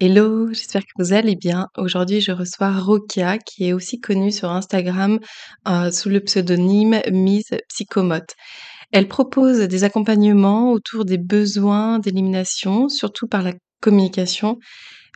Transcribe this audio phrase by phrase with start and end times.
[0.00, 1.66] Hello, j'espère que vous allez bien.
[1.76, 5.18] Aujourd'hui, je reçois Rokia, qui est aussi connue sur Instagram
[5.66, 8.36] euh, sous le pseudonyme Mise Psychomote.
[8.92, 14.60] Elle propose des accompagnements autour des besoins d'élimination, surtout par la communication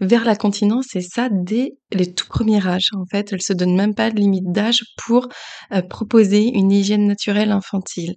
[0.00, 2.88] vers la continence et ça dès les tout premiers âges.
[2.94, 5.28] En fait, elle se donne même pas de limite d'âge pour
[5.72, 8.14] euh, proposer une hygiène naturelle infantile.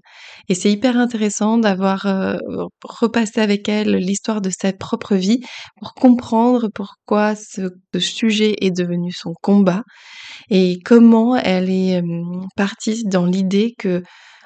[0.49, 2.37] Et c'est hyper intéressant d'avoir euh,
[2.83, 5.41] repassé avec elle l'histoire de sa propre vie
[5.79, 9.83] pour comprendre pourquoi ce, sujet est devenu son combat
[10.49, 14.03] et comment elle est euh, partie dans l'idée que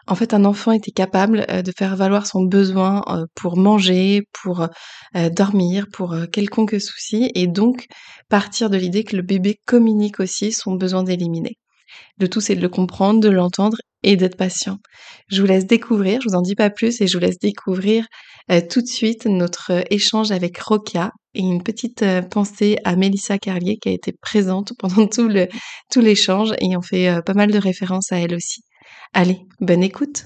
[0.10, 4.24] en fait, un enfant était capable euh, de faire valoir son besoin euh, pour manger,
[4.34, 4.68] pour
[5.16, 7.86] euh, dormir, pour quelconque souci, et donc
[8.28, 11.58] partir de l'idée que le bébé communique aussi son besoin d'éliminer.
[12.20, 14.78] Le tout, c'est de le comprendre, de l'entendre et d'être patient.
[15.28, 18.06] Je vous laisse découvrir, je vous en dis pas plus, et je vous laisse découvrir
[18.70, 23.90] tout de suite notre échange avec Rokia et une petite pensée à Mélissa Carlier qui
[23.90, 25.48] a été présente pendant tout le
[25.92, 28.62] tout l'échange et on fait pas mal de références à elle aussi.
[29.14, 30.26] Allez, bonne écoute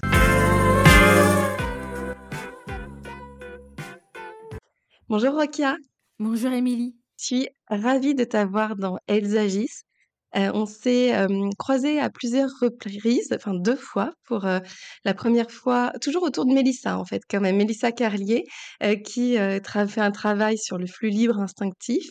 [5.08, 5.76] Bonjour Rokia
[6.18, 9.84] Bonjour Émilie Je suis ravie de t'avoir dans Elles agissent.
[10.36, 11.12] Euh, on s'est
[11.58, 14.58] croisés à plusieurs reprises, enfin deux fois, pour euh,
[15.04, 18.44] la première fois, toujours autour de Mélissa en fait, quand même, Mélissa Carlier,
[18.82, 22.10] euh, qui fait un travail sur le flux libre instinctif.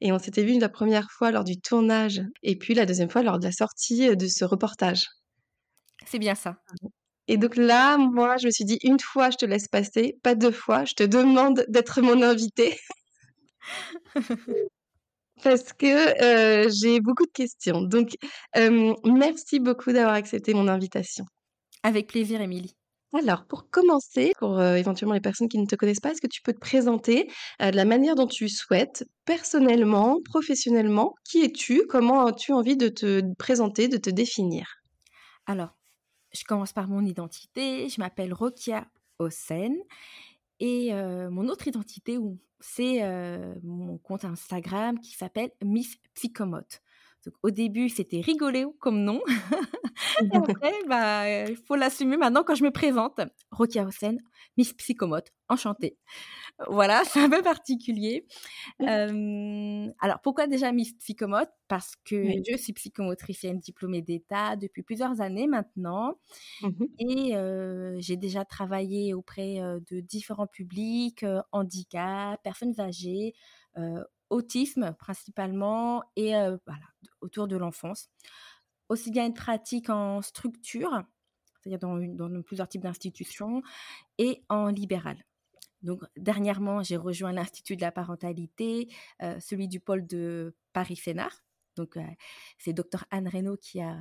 [0.00, 3.22] Et on s'était vu la première fois lors du tournage, et puis la deuxième fois
[3.22, 5.06] lors de la sortie de ce reportage.
[6.06, 6.56] C'est bien ça.
[7.26, 10.34] Et donc là, moi, je me suis dit, une fois, je te laisse passer, pas
[10.34, 12.78] deux fois, je te demande d'être mon invité.
[15.42, 17.82] Parce que j'ai beaucoup de questions.
[17.82, 18.16] Donc,
[19.04, 21.24] merci beaucoup d'avoir accepté mon invitation.
[21.82, 22.76] Avec plaisir, Émilie.
[23.12, 26.42] Alors, pour commencer, pour éventuellement les personnes qui ne te connaissent pas, est-ce que tu
[26.42, 32.52] peux te présenter de la manière dont tu souhaites, personnellement, professionnellement Qui es-tu Comment as-tu
[32.52, 34.66] envie de te présenter, de te définir?
[35.46, 35.76] Alors,
[36.34, 37.88] je commence par mon identité.
[37.88, 38.86] Je m'appelle Rokia
[39.18, 39.74] Hossein.
[40.60, 42.18] Et mon autre identité,
[42.60, 43.02] c'est
[43.62, 46.80] mon compte Instagram qui s'appelle Miss Psychomote
[47.42, 49.20] au début, c'était rigolé comme nom.
[50.20, 53.20] et après, bah, il faut l'assumer maintenant quand je me présente.
[53.50, 54.16] Rokia Hossein,
[54.56, 55.96] Miss Psychomote, enchantée.
[56.68, 58.26] Voilà, c'est un peu particulier.
[58.80, 61.50] alors, pourquoi déjà Miss Psychomote?
[61.68, 66.14] Parce que je suis psychomotricienne diplômée d'État depuis plusieurs années maintenant.
[66.62, 67.34] Mmh et
[68.00, 69.56] j'ai déjà travaillé auprès
[69.90, 73.34] de différents publics, handicap, personnes âgées,
[74.34, 76.86] autisme principalement et voilà,
[77.20, 78.10] autour de l'enfance.
[78.88, 81.04] Aussi bien une pratique en structure,
[81.62, 83.62] c'est-à-dire dans, plusieurs types d'institutions,
[84.18, 85.24] et en libéral.
[85.82, 88.88] Donc dernièrement, j'ai rejoint l'Institut de la parentalité,
[89.38, 91.44] celui du pôle de Paris-Sénart.
[91.76, 91.96] Donc
[92.58, 93.98] c'est Dr Anne Reynaud qui a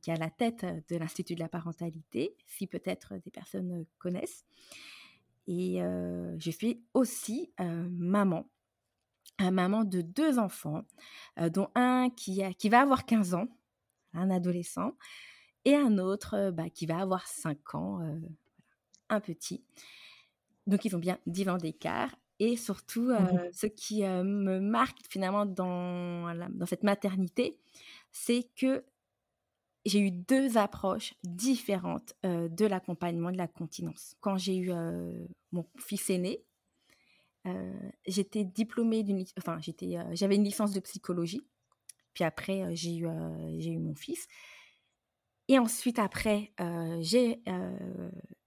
[0.00, 4.46] qui a la tête de l'Institut de la parentalité, si peut-être des personnes connaissent.
[5.46, 5.80] Et
[6.38, 8.48] je suis aussi maman
[9.38, 10.82] maman de deux enfants,
[11.52, 13.48] dont un qui, a, qui va avoir 15 ans,
[14.14, 14.92] un adolescent,
[15.64, 18.00] et un autre bah, qui va avoir 5 ans,
[19.08, 19.64] un petit.
[20.66, 22.14] Donc ils ont bien 10 ans d'écart.
[22.38, 27.58] Et surtout, mmh ce qui me marque finalement dans, dans cette maternité,
[28.12, 28.84] c'est que
[29.86, 34.16] j'ai eu deux approches différentes de l'accompagnement de la continence.
[34.20, 34.72] Quand j'ai eu
[35.52, 36.44] mon fils aîné,
[38.06, 41.42] j'étais diplômée d'une, enfin j'étais, j'avais une licence de psychologie.
[42.14, 43.08] Puis après j'ai eu
[43.58, 44.26] j'ai eu mon fils.
[45.48, 46.52] Et ensuite après
[47.00, 47.42] j'ai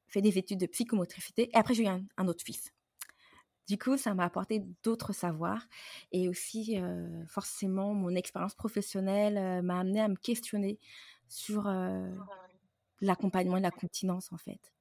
[0.07, 1.49] fait des études de psychomotricité.
[1.53, 2.73] Et après j'ai eu un, autre fils.
[3.67, 5.67] Du coup, ça m'a apporté d'autres savoirs
[6.11, 6.77] et aussi
[7.27, 10.79] forcément mon expérience professionnelle m'a amené à me questionner
[11.27, 11.71] sur
[13.01, 14.73] l'accompagnement et la continence en fait.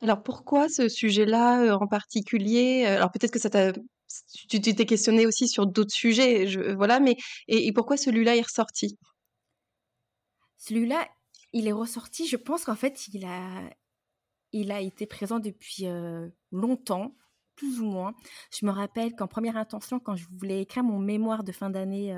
[0.00, 2.84] Alors pourquoi ce sujet-là, en particulier?
[2.86, 3.50] alors peut-être que ça
[4.48, 7.16] tu t'es questionné aussi sur d'autres sujets, je voilà, mais
[7.48, 8.96] et pourquoi celui-là est ressorti?
[10.56, 11.06] Celui-là,
[11.52, 13.70] il est ressorti, je pense qu'en fait, il a
[14.52, 15.86] il a été présent depuis,
[16.52, 17.14] longtemps
[17.56, 18.14] plus ou moins.
[18.56, 22.16] Je me rappelle qu'en première intention, quand je voulais écrire mon mémoire de fin d'année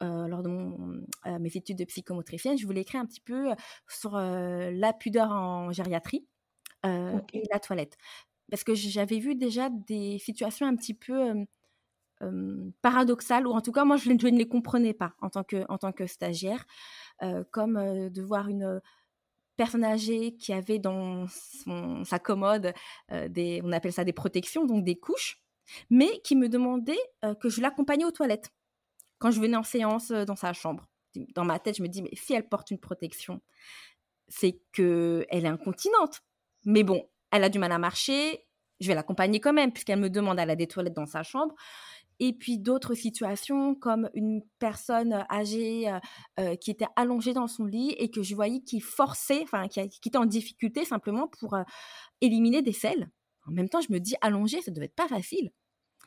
[0.00, 0.48] lors de
[1.38, 3.50] mes études de psychomotricienne, je voulais écrire un petit peu
[3.88, 6.26] sur la pudeur en gériatrie
[6.84, 7.96] et la toilette.
[8.50, 11.44] Parce que j'avais vu déjà des situations un petit peu
[12.82, 15.64] paradoxales, ou en tout cas, moi, je, je, ne les comprenais pas en tant que,
[15.68, 16.66] en tant que stagiaire,
[17.50, 17.74] comme
[18.10, 18.80] de voir une
[19.56, 21.26] personne âgée qui avait dans
[22.04, 22.72] sa commode
[23.28, 25.42] des, on appelle ça des protections, donc des couches,
[25.90, 26.98] mais qui me demandait
[27.40, 28.50] que je l'accompagnais aux toilettes
[29.18, 30.88] quand je venais en séance dans sa chambre.
[31.34, 33.40] Dans ma tête, je me dis, mais si elle porte une protection,
[34.28, 36.20] c'est qu'elle est incontinente.
[36.68, 38.44] Mais bon, elle a du mal à marcher,
[38.78, 41.54] je vais l'accompagner quand même, puisqu'elle me demande à la des toilettes dans sa chambre.
[42.20, 45.90] Et puis d'autres situations comme une personne âgée
[46.60, 50.18] qui était allongée dans son lit et que je voyais qui forçait, enfin qui, était
[50.18, 51.56] en difficulté simplement pour
[52.20, 53.08] éliminer des selles.
[53.46, 55.50] En même temps, je me dis allongée, ça devait être pas facile.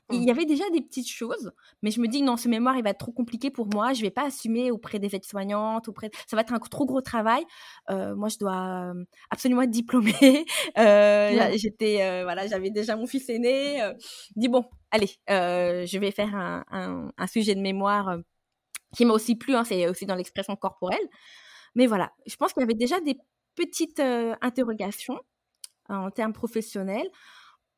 [0.10, 1.52] Il y avait déjà des petites choses,
[1.82, 3.94] mais je me dis non, ce mémoire, il va être trop compliqué pour moi.
[3.94, 6.10] Je vais pas assumer auprès des aides-soignantes, auprès.
[6.28, 7.44] Ça va être un trop gros travail.
[7.90, 10.12] Euh, moi, je dois euh, absolument être diplômée.
[10.78, 13.82] Euh, J'étais, voilà, j'avais déjà mon fils aîné.
[14.36, 18.18] Dis bon, allez, je vais faire un, un, un, sujet de mémoire
[18.96, 19.56] qui m'a aussi plu.
[19.56, 21.08] Hein, c'est aussi dans l'expression corporelle.
[21.76, 23.18] Mais voilà, je pense qu'il y avait déjà des
[23.56, 25.20] petites interrogations
[25.90, 27.10] en termes professionnels.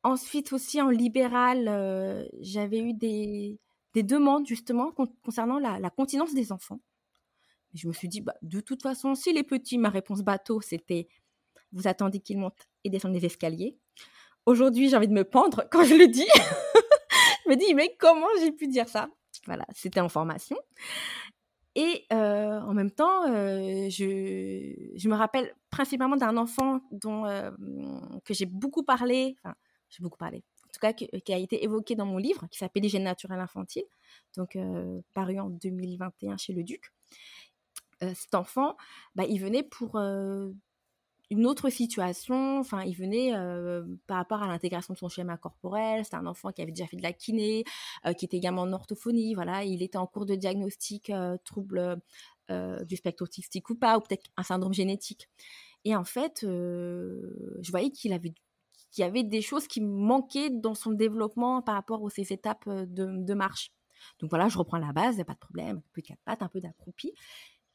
[0.04, 3.58] Ensuite aussi en libéral, euh, j'avais eu des,
[3.94, 4.92] des, demandes justement
[5.24, 6.78] concernant la, continence des enfants.
[7.72, 11.08] je me suis dit, bah, de toute façon, si les petits, ma réponse bateau, c'était
[11.72, 13.78] vous attendez qu'ils montent et descendent les escaliers.
[14.44, 16.28] Aujourd'hui, j'ai envie de me pendre quand je le dis.
[17.46, 19.08] je me dis, mais comment j'ai pu dire ça?
[19.46, 20.58] Voilà, c'était en formation.
[21.76, 27.24] Et euh, en même temps, euh, je, je, me rappelle principalement d'un enfant dont,
[28.24, 29.36] que j'ai beaucoup parlé,
[30.02, 30.44] beaucoup parlé.
[30.64, 33.84] En tout cas, qui, a été évoqué dans mon livre, qui s'appelle L'hygiène naturelle infantile,
[34.36, 36.92] donc euh, paru en 2021 chez le Duc.
[38.02, 38.76] Euh, cet enfant,
[39.14, 40.50] bah, il venait pour euh,
[41.30, 42.58] une autre situation.
[42.58, 43.32] Enfin, il venait
[44.08, 46.04] par rapport à l'intégration de son schéma corporel.
[46.04, 47.64] C'était un enfant qui avait déjà fait de la kiné,
[48.18, 49.34] qui était également en orthophonie.
[49.34, 51.12] Voilà, il était en cours de diagnostic
[51.44, 52.00] trouble
[52.50, 55.28] du spectre autistique ou pas, ou peut-être un syndrome génétique.
[55.84, 58.34] Et en fait, je voyais qu'il avait
[58.94, 62.68] qu'il y avait des choses qui manquaient dans son développement par rapport aux ces étapes
[62.68, 63.72] de, marche.
[64.20, 66.48] Donc voilà, je reprends la base, pas de problème, un peu de quatre pattes, un
[66.48, 67.12] peu d'accroupi.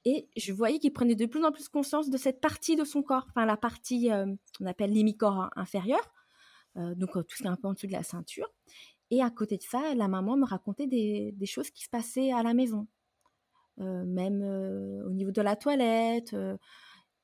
[0.05, 3.03] Et je voyais qu'il prenait de plus en plus conscience de cette partie de son
[3.03, 4.09] corps, enfin la partie
[4.57, 5.99] qu'on appelle l'hémicorps inférieur,
[6.75, 8.47] donc tout ce qui est un peu en dessous de la ceinture.
[9.11, 12.43] Et à côté de ça, la maman me racontait des choses qui se passaient à
[12.43, 12.87] la maison,
[13.77, 14.41] même
[15.05, 16.33] au niveau de la toilette.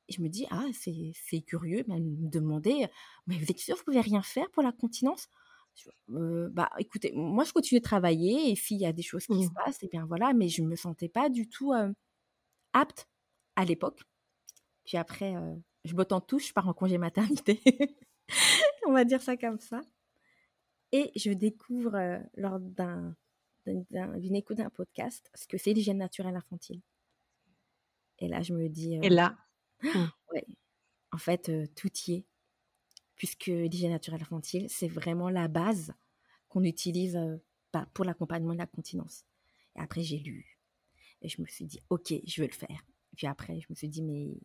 [0.08, 2.90] Et je me dis, ah, c'est curieux, mais elle me demandait,
[3.26, 5.28] mais vous êtes sûr que vous pouvez rien faire pour la continence?
[6.10, 9.44] Euh, bah écoutez, moi je continue de travailler et s'il y a des choses qui
[9.44, 9.54] se mmh.
[9.54, 11.74] passent, et eh bien voilà, mais je ne me sentais pas du tout
[12.72, 13.08] apte
[13.56, 14.00] à l'époque.
[14.84, 15.54] Puis après, euh,
[15.84, 17.60] je botte en touche, je pars en congé maternité.
[18.86, 19.80] On va dire ça comme ça.
[20.92, 26.80] Et je découvre euh, lors d'une écoute d'un podcast ce que c'est l'hygiène naturelle infantile.
[28.18, 28.94] Et là, je me dis.
[29.02, 29.36] et là,
[29.82, 30.06] Mmh.
[30.32, 30.46] Ouais.
[31.12, 32.24] En fait, tout y est.
[33.16, 35.94] Puisque l'hygiène naturelle infantile, c'est vraiment la base
[36.48, 37.18] qu'on utilise
[37.72, 39.24] bah, pour l'accompagnement de la continence.
[39.74, 40.58] Et après, j'ai lu.
[41.22, 42.84] Et je me suis dit, OK, je vais le faire.
[43.12, 44.38] Et puis après, je me suis dit, mais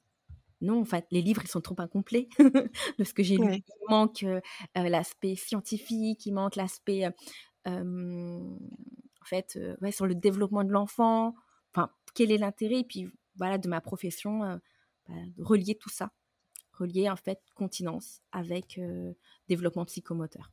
[0.62, 2.29] non, en fait, les livres, ils sont trop incomplets
[2.98, 3.56] de ce que j'ai lu.
[3.56, 4.25] Il manque
[4.75, 7.08] l'aspect scientifique, il manque l'aspect,
[7.65, 8.56] en
[9.25, 11.36] fait, ouais, sur le développement de l'enfant.
[11.74, 12.79] Enfin, quel est l'intérêt?
[12.79, 14.60] Et puis, voilà, de ma profession,
[15.38, 16.12] relier tout ça,
[16.74, 18.79] relier en fait continence avec
[19.48, 20.51] développement psychomoteur.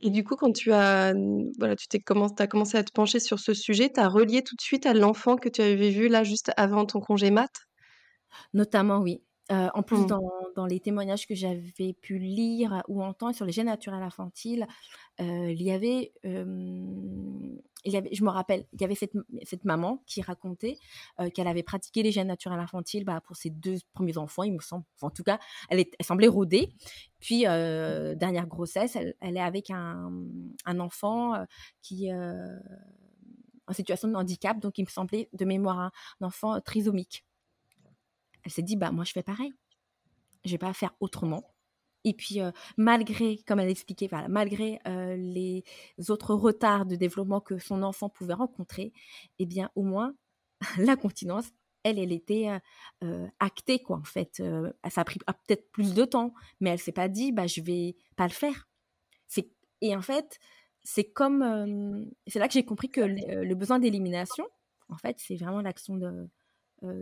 [0.00, 1.12] Et du coup, quand tu as,
[1.58, 4.42] voilà, tu t'es commencé, as commencé à te pencher sur ce sujet, tu as relié
[4.42, 7.50] tout de suite à l'enfant que tu avais vu là juste avant ton congé mat?
[8.52, 9.22] Notamment, oui.
[9.50, 10.06] En plus, mmh.
[10.06, 14.66] dans, dans, les témoignages que j'avais pu lire ou entendre sur les gènes naturels infantiles,
[15.18, 16.12] il y avait
[17.86, 19.12] il y avait, je me rappelle, il y avait cette,
[19.44, 20.76] cette maman qui racontait
[21.20, 24.52] euh, qu'elle avait pratiqué les gènes naturels infantiles bah, pour ses deux premiers enfants, il
[24.52, 24.84] me semble.
[25.00, 25.38] en tout cas,
[25.70, 26.72] elle, est, elle semblait rodée.
[27.20, 30.10] Puis, euh, dernière grossesse, elle, elle, est avec un,
[30.64, 31.44] un enfant euh,
[31.80, 32.10] qui
[33.68, 37.24] en situation de handicap, donc il me semblait de mémoire un, enfant trisomique.
[38.46, 39.52] Elle s'est dit, bah moi je fais pareil.
[40.44, 41.52] Je vais pas faire autrement.
[42.04, 42.38] Et puis,
[42.76, 45.64] malgré, comme elle expliquait, voilà, malgré les
[46.08, 48.92] autres retards de développement que son enfant pouvait rencontrer,
[49.40, 50.14] eh bien, au moins,
[50.78, 51.46] la continence,
[51.82, 52.46] elle, elle était
[53.40, 54.40] actée, quoi, en fait.
[54.88, 57.96] ça a pris peut-être plus de temps, mais elle s'est pas dit, bah, je vais
[58.14, 58.68] pas le faire.
[59.80, 60.38] Et en fait,
[60.84, 64.46] c'est comme, c'est là que j'ai compris que le, besoin d'élimination,
[64.88, 66.28] en fait, c'est vraiment l'action de,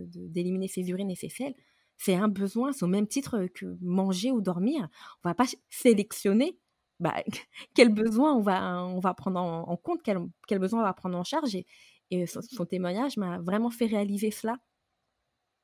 [0.06, 1.54] d'éliminer ses urines et ses selles.
[1.96, 4.88] C'est un besoin, c'est au même titre que manger ou dormir.
[5.22, 6.58] On va pas sélectionner
[7.00, 7.14] bah,
[7.74, 11.18] quel besoin on va, on va prendre en, compte, quel, quel, besoin on va prendre
[11.18, 11.54] en charge.
[11.54, 11.66] Et,
[12.10, 14.56] et son, témoignage m'a vraiment fait réaliser cela.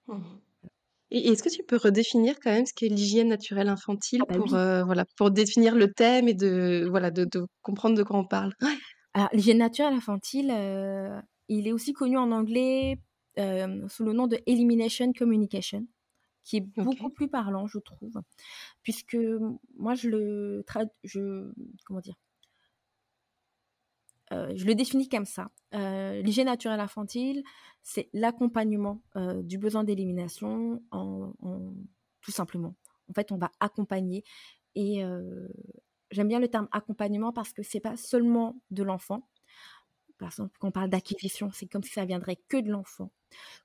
[0.07, 0.19] Mmh.
[1.13, 4.39] Et est-ce que tu peux redéfinir quand même ce qu'est l'hygiène naturelle infantile ah bah
[4.39, 8.17] pour, euh, voilà, pour définir le thème et de, voilà, de, de comprendre de quoi
[8.17, 8.55] on parle?
[9.15, 12.97] Alors, l'hygiène naturelle infantile, euh, il est aussi connu en anglais
[13.39, 15.87] euh, sous le nom de Elimination Communication,
[16.43, 18.21] qui est beaucoup plus parlant, je trouve,
[18.83, 19.19] puisque
[19.77, 20.65] moi, je le
[21.05, 21.53] je,
[21.85, 22.17] comment dire,
[24.33, 25.51] euh, je le définis comme ça.
[25.75, 27.43] Euh, l'hygiène naturelle infantile,
[27.83, 31.33] c'est l'accompagnement euh, du besoin d'élimination, en,
[32.21, 32.75] tout simplement.
[33.09, 34.25] En fait, on va accompagner.
[34.77, 35.03] Et
[36.13, 39.29] j'aime bien le terme accompagnement parce que c'est pas seulement de l'enfant.
[40.21, 43.11] Par exemple, quand on parle d'acquisition, c'est comme si ça viendrait que de l'enfant.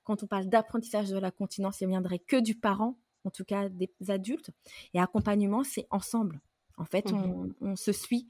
[0.04, 3.68] Quand on parle d'apprentissage de la continence, ça viendrait que du parent, en tout cas
[3.68, 4.50] des adultes.
[4.94, 6.40] Et accompagnement, c'est ensemble.
[6.78, 8.26] En fait, mmh on, se suit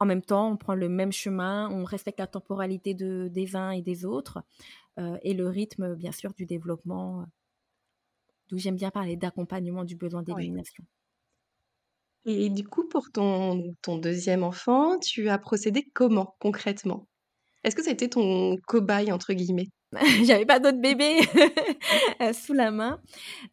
[0.00, 3.70] en même temps, on prend le même chemin, on respecte la temporalité de, des uns
[3.70, 4.42] et des autres
[4.98, 7.24] euh, et le rythme, bien sûr, du développement.
[8.48, 10.84] D'où j'aime bien parler d'accompagnement du besoin d'élimination.
[12.24, 17.06] Et du coup, pour ton, ton deuxième enfant, tu as procédé comment concrètement?
[17.68, 19.68] Est-ce que ça a été ton cobaye, entre guillemets?
[20.24, 21.18] J'avais pas d'autre bébé
[22.32, 22.98] sous la main.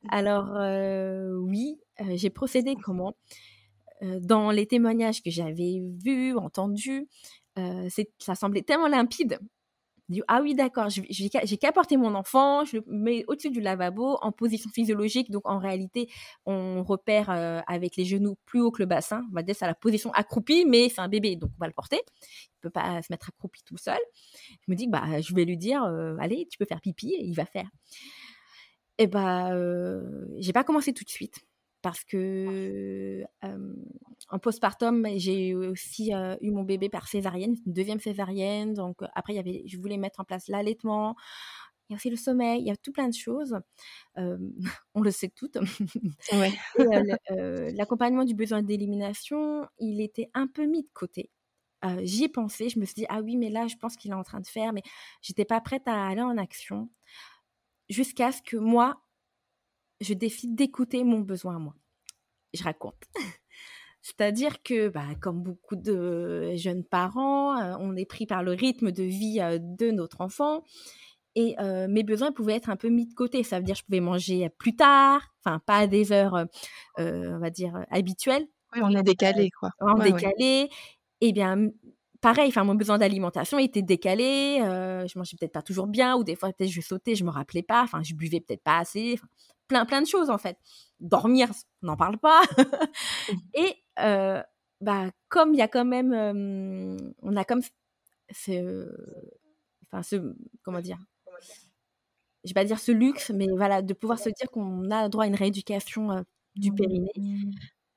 [0.08, 3.14] Alors, euh, oui, euh, j'ai procédé comment?
[4.04, 7.10] Euh, dans les témoignages que j'avais vus, entendus,
[7.60, 9.38] euh, ça semblait tellement limpide.
[10.28, 14.32] Ah oui, d'accord, j'ai qu'à porter mon enfant, je le mets au-dessus du lavabo en
[14.32, 15.32] position physiologique.
[15.32, 16.10] Donc en réalité,
[16.46, 19.24] on repère euh, avec les genoux plus haut que le bassin.
[19.32, 21.74] On va dire c'est la position accroupie, mais c'est un bébé, donc on va le
[21.74, 22.00] porter.
[22.22, 24.00] Il peut pas se mettre accroupi tout seul.
[24.68, 25.84] Je me dis, bah, je vais lui dire,
[26.20, 27.70] allez, tu peux faire pipi, et il va faire.
[28.98, 29.52] Et eh bah,
[30.38, 31.42] j'ai pas commencé tout de suite
[31.86, 33.24] parce que
[34.30, 36.12] en postpartum, j'ai aussi
[36.42, 38.74] eu mon bébé par césarienne, une deuxième césarienne.
[38.74, 41.16] Donc après, il y avait, je voulais mettre en place l'allaitement.
[41.88, 43.56] Il y a aussi le sommeil, il y a tout plein de choses.
[44.16, 45.60] on le sait toutes.
[47.30, 51.30] L'accompagnement du besoin d'élimination, il était un peu mis de côté.
[52.02, 54.16] J'y ai pensé, je me suis dit, ah oui, mais là, je pense qu'il est
[54.16, 54.82] en train de faire, mais
[55.22, 56.90] j'étais pas prête à aller en action.
[57.90, 59.05] Jusqu'à ce que moi,
[60.02, 61.76] je décide d'écouter mon besoin à moi.
[62.54, 63.04] Je raconte.
[64.06, 68.92] C'est-à-dire que, bah, comme beaucoup de jeunes parents, euh, on est pris par le rythme
[68.92, 70.62] de vie euh, de notre enfant.
[71.34, 73.42] Et euh, mes besoins pouvaient être un peu mis de côté.
[73.42, 76.46] Ça veut dire que je pouvais manger plus tard, enfin pas à des heures,
[76.98, 78.46] on va dire, habituelles.
[78.76, 79.72] Oui, on l'a décalé, quoi.
[79.82, 80.70] On décalé.
[81.20, 81.70] Et eh bien,
[82.22, 84.60] pareil, enfin, mon besoin d'alimentation était décalé.
[84.60, 87.64] je mangeais peut-être pas toujours bien, ou des fois, peut-être je sautais, je me rappelais
[87.64, 87.82] pas.
[87.82, 89.20] Enfin, je buvais peut-être pas assez
[89.68, 90.58] plein, plein de choses en fait.
[91.00, 91.50] Dormir,
[91.82, 92.42] on n'en parle pas.
[93.54, 94.42] et euh,
[94.82, 96.14] bah, comme il y a quand même,
[97.22, 97.62] on a comme,
[98.32, 98.90] ce,
[99.84, 101.00] enfin ce, comment dire,
[102.44, 105.26] je vais pas dire ce luxe, mais voilà, de pouvoir se dire qu'on a droit
[105.26, 106.24] à une rééducation
[106.56, 107.12] du périnée.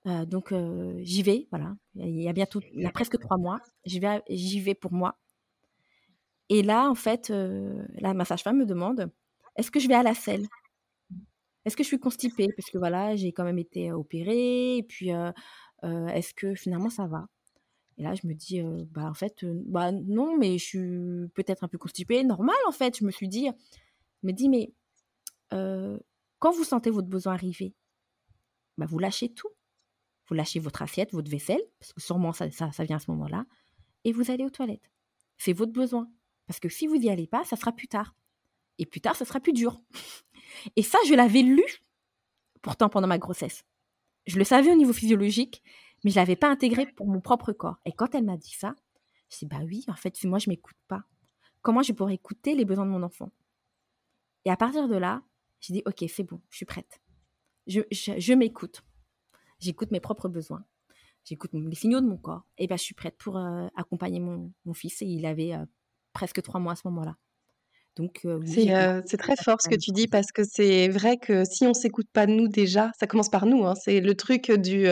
[0.07, 0.55] Euh, donc
[1.01, 1.75] j'y vais, voilà.
[1.95, 4.93] Il y a bientôt, il y a presque trois mois, j'y vais, j'y vais pour
[4.93, 5.19] moi.
[6.49, 9.11] Et là, en fait, la ma sage-femme me demande,
[9.57, 10.47] est-ce que je vais à la selle?
[11.69, 12.49] Est-ce que je suis constipée?
[12.57, 14.79] Parce que voilà, j'ai quand même été opérée.
[14.79, 15.11] Et puis,
[15.83, 17.29] est-ce que finalement ça va?
[17.97, 18.61] Et là, je me dis,
[18.91, 22.25] bah en fait, bah non, mais je suis peut-être un peu constipée.
[22.25, 22.99] Normal, en fait.
[22.99, 23.49] Je me suis dit,
[24.23, 24.73] je me dis, mais
[25.51, 27.75] quand vous sentez votre besoin arriver,
[28.77, 29.51] bah vous lâchez tout.
[30.29, 33.11] Vous lâchez votre assiette, votre vaisselle, parce que sûrement ça, ça, ça vient à ce
[33.13, 33.47] moment-là,
[34.05, 34.91] et vous allez aux toilettes.
[35.39, 36.11] C'est votre besoin.
[36.47, 38.15] Parce que si vous n'y allez pas, ça sera plus tard.
[38.79, 39.81] Et plus tard, ça sera plus dur.
[40.77, 41.65] Et ça, je l'avais lu
[42.63, 43.65] pourtant pendant ma grossesse.
[44.27, 45.63] Je le savais au niveau physiologique,
[46.05, 47.79] mais je l'avais pas intégré pour mon propre corps.
[47.85, 48.75] Et quand elle m'a dit ça,
[49.31, 51.05] je dit bah oui, en fait, si moi je m'écoute pas,
[51.63, 53.31] comment je pourrais écouter les besoins de mon enfant?
[54.45, 55.23] Et à partir de là,
[55.61, 57.01] j'ai dit ok, c'est bon, je suis prête.
[57.67, 58.83] Je, m'écoute.
[59.61, 60.65] J'écoute mes propres besoins.
[61.25, 62.47] J'écoute les signaux de mon corps.
[62.57, 65.03] Et ben, je suis prête pour euh, accompagner mon, fils.
[65.03, 65.67] Et il avait euh,
[66.15, 67.17] presque trois mois à ce moment-là.
[68.47, 72.07] C'est très fort ce que tu dis parce que c'est vrai que si on s'écoute
[72.13, 74.87] pas nous déjà, ça commence par nous, hein, c'est le truc du,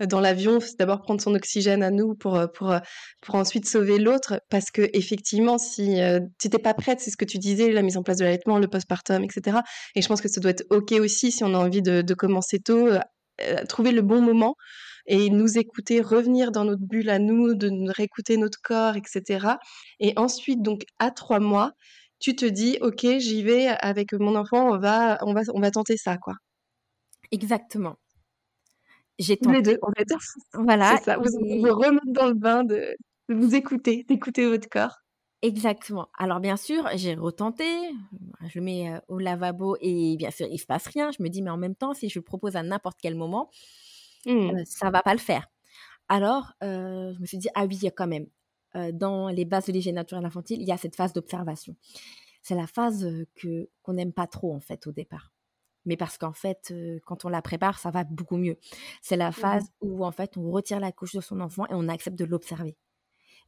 [0.00, 2.74] dans l'avion, c'est d'abord prendre son oxygène à nous pour, pour,
[3.20, 5.98] pour ensuite sauver l'autre parce qu'effectivement si,
[6.38, 8.58] tu étais pas prête, c'est ce que tu disais, la mise en place de l'allaitement,
[8.58, 9.58] le postpartum etc.
[9.94, 12.14] et je pense que ça doit être OK aussi si on a envie de de
[12.14, 12.88] commencer tôt,
[13.68, 14.54] trouver le bon moment
[15.06, 19.48] et nous écouter, revenir dans notre bulle à nous, de réécouter notre corps, etc.
[20.00, 21.72] Et ensuite, donc à trois mois,
[22.24, 25.70] tu te dis, ok, j'y vais avec mon enfant, on va, on va, on va
[25.70, 26.36] tenter ça, quoi.
[27.30, 27.96] Exactement.
[29.18, 29.56] J'ai tenté.
[29.56, 30.08] Les deux, en fait.
[30.54, 30.96] Voilà.
[31.04, 31.18] Ça.
[31.18, 32.96] Vous, vous remettre dans le bain de,
[33.28, 35.00] de vous écouter, d'écouter votre corps.
[35.42, 36.08] Exactement.
[36.16, 37.66] Alors bien sûr, j'ai retenté,
[38.48, 41.10] je le mets au lavabo et bien sûr, il se passe rien.
[41.10, 43.50] Je me dis, mais en même temps, si je le propose à n'importe quel moment,
[44.24, 44.64] mmh.
[44.64, 45.46] ça va pas le faire.
[46.08, 48.26] Alors, je me suis dit, ah oui, il y a quand même,
[48.92, 51.76] dans les bases de l'hygiène naturelle infantile, il y a cette phase d'observation.
[52.42, 55.32] C'est la phase que qu'on n'aime pas trop en fait au départ.
[55.86, 56.72] Mais parce qu'en fait,
[57.04, 58.58] quand on la prépare, ça va beaucoup mieux.
[59.02, 61.74] C'est la mmh phase où en fait, on retire la couche de son enfant et
[61.74, 62.76] on accepte de l'observer.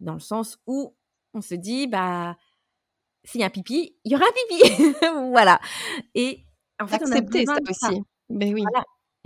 [0.00, 0.94] Dans le sens où
[1.32, 2.36] on se dit, bah,
[3.24, 4.94] s'il y a un pipi, il y aura un pipi.
[5.30, 5.60] voilà.
[6.14, 6.46] Et
[6.80, 8.02] en fait, on a besoin ça aussi.
[8.28, 8.64] Mais oui.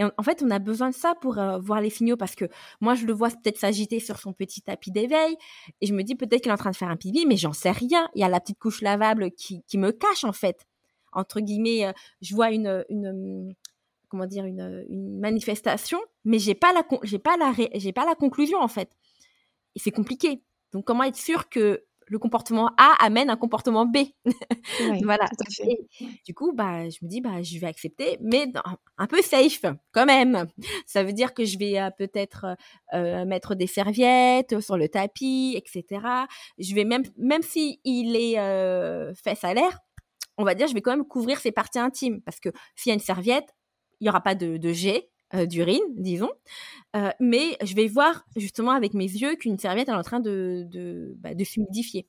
[0.01, 2.47] Et en, fait, on a besoin de ça pour euh, voir les signaux parce que
[2.81, 5.37] moi, je le vois peut-être s'agiter sur son petit tapis d'éveil
[5.83, 7.53] et je me dis peut-être qu'il est en train de faire un pipi, mais j'en
[7.53, 8.09] sais rien.
[8.15, 10.67] Il y a la petite couche lavable qui, me cache en fait.
[11.13, 11.93] Entre guillemets, euh,
[12.23, 12.49] je vois
[14.27, 18.69] dire une, manifestation, mais j'ai pas la j'ai pas la j'ai pas la conclusion en
[18.69, 18.97] fait.
[19.75, 20.43] Et c'est compliqué.
[20.73, 23.99] Donc comment être sûr que le comportement A amène un comportement B.
[25.05, 25.27] voilà.
[26.27, 28.47] du coup, bah, je me dis, bah, je vais accepter, mais
[28.99, 30.47] un peu safe quand même.
[30.87, 32.57] Ça veut dire que je vais euh, peut-être
[32.95, 36.05] euh, mettre des serviettes sur le tapis, etc.
[36.59, 39.13] Je vais même, même si il est euh,
[39.43, 39.79] à l'air,
[40.37, 42.93] on va dire, je vais quand même couvrir ses parties intimes parce que s'il y
[42.93, 43.55] a une serviette,
[44.01, 46.31] il n'y aura pas de, de jet euh, d'urine, disons.
[46.97, 50.65] Euh, mais je vais voir justement avec mes yeux qu'une serviette est en train de,
[50.69, 52.09] de, bah, de s'humidifier.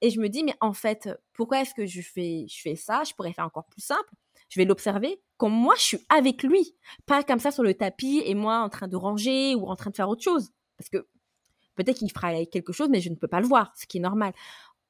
[0.00, 3.02] Et je me dis, mais en fait, pourquoi est-ce que je fais, je fais ça?
[3.04, 4.10] Je pourrais faire encore plus simple.
[4.48, 6.74] Je vais l'observer comme moi, je suis avec lui.
[7.06, 9.90] Pas comme ça sur le tapis et moi en train de ranger ou en train
[9.90, 10.50] de faire autre chose.
[10.76, 11.06] Parce que
[11.74, 14.00] peut-être qu'il fera quelque chose, mais je ne peux pas le voir, ce qui est
[14.00, 14.32] normal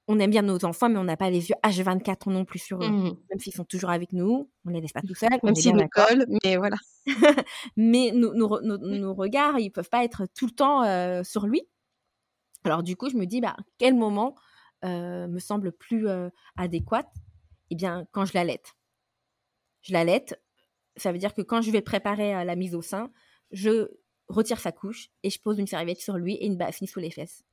[0.09, 2.83] on aime bien nos enfants, mais on n'a pas les yeux H24 non plus sur
[2.83, 2.89] eux.
[2.89, 5.31] Mmh même s'ils sont toujours avec nous, on les laisse pas tout seuls.
[5.43, 6.77] Même s'ils nous collent, mais voilà.
[7.77, 11.63] mais nos, nos, regards, ils peuvent pas être tout le temps euh, sur lui.
[12.65, 14.37] Alors du coup, je me dis, bah, quel moment
[14.85, 17.11] euh, me semble plus euh, adéquat
[17.71, 18.75] Eh bien, quand je l'allaite.
[19.83, 20.41] Je l'allaite,
[20.97, 23.11] ça veut dire que quand je vais préparer la mise au sein,
[23.51, 23.89] je
[24.29, 27.11] retire sa couche et je pose une serviette sur lui et une bassine sous les
[27.11, 27.45] fesses.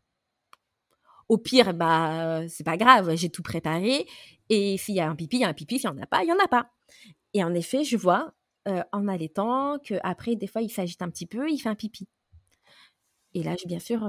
[1.33, 4.05] Au pire, bah, c'est pas grave, j'ai tout préparé.
[4.49, 5.79] Et s'il y a un pipi, il y a un pipi.
[5.79, 6.69] S'il n'y en a pas, il n'y en a pas.
[7.33, 8.35] Et en effet, je vois
[8.67, 12.07] en allaitant qu'après, des fois, il s'agite un petit peu, il fait un pipi.
[13.33, 14.07] Et là, je, bien sûr,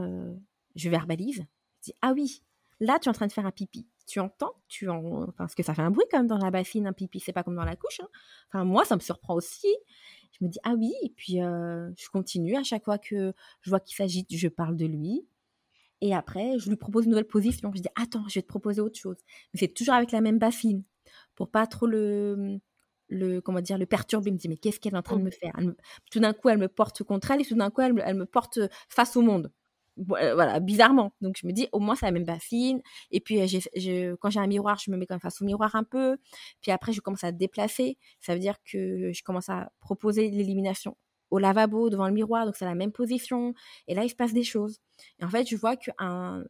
[0.77, 1.47] je verbalise.
[1.81, 2.43] Je dis Ah oui,
[2.79, 3.89] là, tu es en train de faire un pipi.
[4.07, 5.29] Tu entends tu en...
[5.39, 7.21] Parce que ça fait un bruit quand même dans la bassine, un pipi.
[7.21, 8.01] C'est pas comme dans la couche.
[8.01, 8.09] Hein.
[8.49, 9.75] Enfin, moi, ça me surprend aussi.
[10.39, 10.93] Je me dis Ah oui.
[11.03, 12.55] Et puis, je continue.
[12.55, 13.33] À chaque fois que
[13.63, 15.27] je vois qu'il s'agite, je parle de lui.
[16.05, 17.73] Et après, je lui propose une nouvelle position.
[17.75, 19.17] Je dis, attends, je vais te proposer autre chose.
[19.53, 20.85] Mais c'est toujours avec la même bassine
[21.35, 22.59] pour pas trop le,
[23.09, 24.29] le comment dire, le perturber.
[24.29, 25.55] Il me dit, mais qu'est-ce qu'elle est en train de me faire?
[26.13, 28.59] Tout d'un coup, elle me porte contre elle et tout d'un coup, elle me, porte
[28.91, 29.51] face au monde.
[29.99, 31.15] Euh, voilà, bizarrement.
[31.23, 32.83] Donc, je me dis, au moins, c'est la même bassine.
[33.11, 35.75] Et puis, euh, quand j'ai un miroir, je me mets quand même face au miroir
[35.75, 36.19] un peu.
[36.61, 37.97] Puis après, je commence à déplacer.
[38.21, 40.99] Ça veut dire que je commence à proposer l'élimination
[41.35, 43.55] au lavabo, devant le miroir, donc c'est la même position.
[43.89, 44.81] Et là, il se passe des choses.
[45.19, 46.45] Et en fait, je vois que un...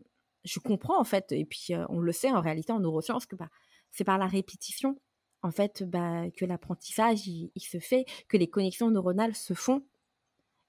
[0.44, 3.34] je comprends en fait, et puis euh, on le sait en réalité en neurosciences que
[3.34, 3.48] bah,
[3.90, 4.98] c'est par la répétition
[5.40, 9.82] en fait bah, que l'apprentissage il, se fait, que les connexions neuronales se font.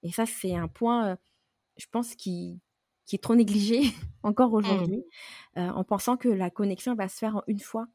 [0.02, 1.16] Et ça, c'est un point, euh,
[1.76, 2.60] je pense, qui,
[3.04, 3.82] qui est trop négligé
[4.22, 4.54] encore mmh.
[4.54, 5.04] aujourd'hui,
[5.58, 7.86] euh, en pensant que la connexion va se faire en une fois.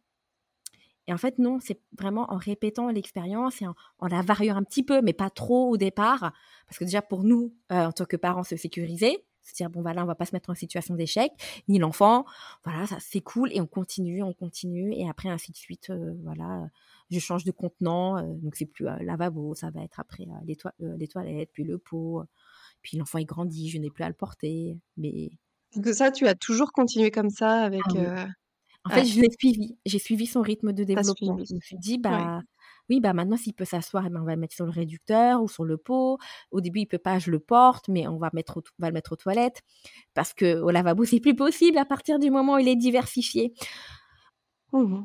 [1.11, 3.75] Et en fait, non, c'est vraiment en répétant l'expérience et en,
[4.07, 6.31] la variant un petit peu, mais pas trop au départ.
[6.67, 9.81] Parce que déjà, pour nous, euh, en tant que parents, se sécuriser, se dire, bon,
[9.81, 11.33] voilà, on va pas se mettre en situation d'échec,
[11.67, 12.23] ni l'enfant.
[12.63, 13.51] Voilà, ça, c'est cool.
[13.51, 14.93] Et on continue, on continue.
[14.93, 16.69] Et après, ainsi de suite, euh, voilà,
[17.09, 18.17] je change de contenant.
[18.17, 22.23] Euh, donc, c'est plus lavabo, ça va être après les, les, toilettes, puis le pot.
[22.83, 24.79] Puis l'enfant, il grandit, je n'ai plus à le porter.
[24.95, 25.31] Mais.
[25.75, 27.81] Donc, ça, tu as toujours continué comme ça avec.
[27.97, 28.27] Ah
[28.85, 29.77] en fait, je l'ai suivi.
[29.85, 31.37] J'ai suivi son rythme de développement.
[31.37, 32.41] Je me suis dit, bah,
[32.89, 35.41] oui, bah maintenant, s'il peut s'asseoir, eh ben, on va le mettre sur le réducteur
[35.41, 36.17] ou sur le pot.
[36.51, 39.13] Au début, il peut pas, je le porte, mais on va, mettre va le mettre
[39.13, 39.61] aux toilettes.
[40.13, 43.53] Parce que au lavabo, c'est plus possible à partir du moment où il est diversifié.
[44.73, 45.03] Mmh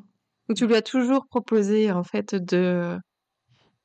[0.55, 2.97] tu lui as toujours proposé, en fait, de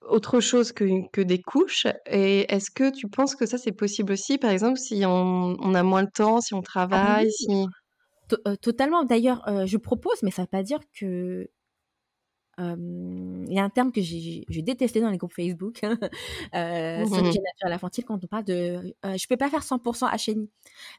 [0.07, 1.87] autre chose que, que des couches.
[2.05, 5.73] Et est-ce que tu penses que ça, c'est possible aussi, par exemple, si on, on
[5.73, 7.65] a moins de temps, si on ah travaille, si...
[8.47, 9.03] Euh, totalement.
[9.03, 11.49] D'ailleurs, euh, je propose, mais ça ne veut pas dire que
[12.59, 15.81] il y a un terme que j'ai détesté dans les groupes Facebook,
[16.55, 19.63] euh, mmh sur l'hygiène naturelle infantile, quand on parle de euh, je peux pas faire
[19.63, 20.49] 100% HNI.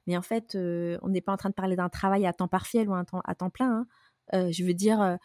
[0.06, 2.48] Mais en fait, euh, on n'est pas en train de parler d'un travail à temps
[2.48, 3.86] partiel ou à temps, à temps plein.
[4.32, 4.50] Hein.
[4.50, 5.18] je veux dire,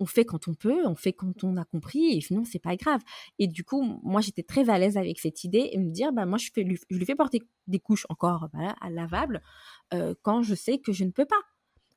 [0.00, 2.76] on fait quand on peut, on fait quand on a compris, et sinon c'est pas
[2.76, 3.00] grave.
[3.38, 6.26] Et du coup, moi j'étais très à l'aise avec cette idée et me dire, bah
[6.26, 9.42] moi je, fais, je lui fais porter des couches encore voilà, à lavables
[10.22, 11.40] quand je sais que je ne peux pas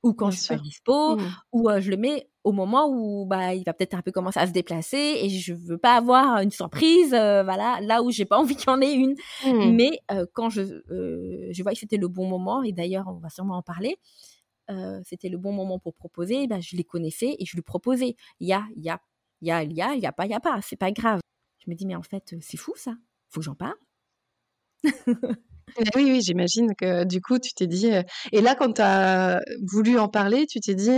[0.05, 1.21] ou quand je suis pas dispo, mmh.
[1.51, 4.45] ou je le mets au moment où bah il va peut-être un peu commencer à
[4.45, 8.55] se déplacer et je veux pas avoir une surprise, voilà, là où j'ai pas envie
[8.55, 9.15] qu'il y en ait une.
[9.43, 9.71] Mmh.
[9.71, 9.99] Mais
[10.33, 10.61] quand je
[11.51, 13.97] je vois que c'était le bon moment et d'ailleurs on va sûrement en parler.
[15.03, 18.15] c'était le bon moment pour proposer, bah, je les connaissais et je lui proposais.
[18.39, 19.01] Il y a, il y a,
[19.41, 20.75] il y a, il y a, il y a pas, il y a pas, c'est
[20.75, 21.19] pas grave.
[21.65, 22.93] Je me dis mais en fait c'est fou ça,
[23.29, 23.77] faut que j'en parle.
[25.95, 27.89] oui, oui, j'imagine que du coup, tu t'es dit,
[28.31, 30.91] et là, quand tu as voulu en parler, tu t'es dit,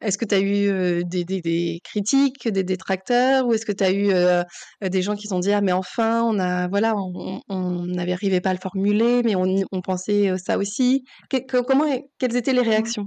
[0.00, 3.46] est-ce que tu as eu, des des critiques, des détracteurs?
[3.46, 4.10] Ou est-ce que tu as eu,
[4.88, 8.54] des gens qui t'ont dit: «Ah mais enfin, on a voilà, on n'arrivait pas à
[8.54, 11.04] le formuler, mais on on pensait, ça aussi».
[11.66, 11.84] comment
[12.18, 13.06] quelles étaient les réactions?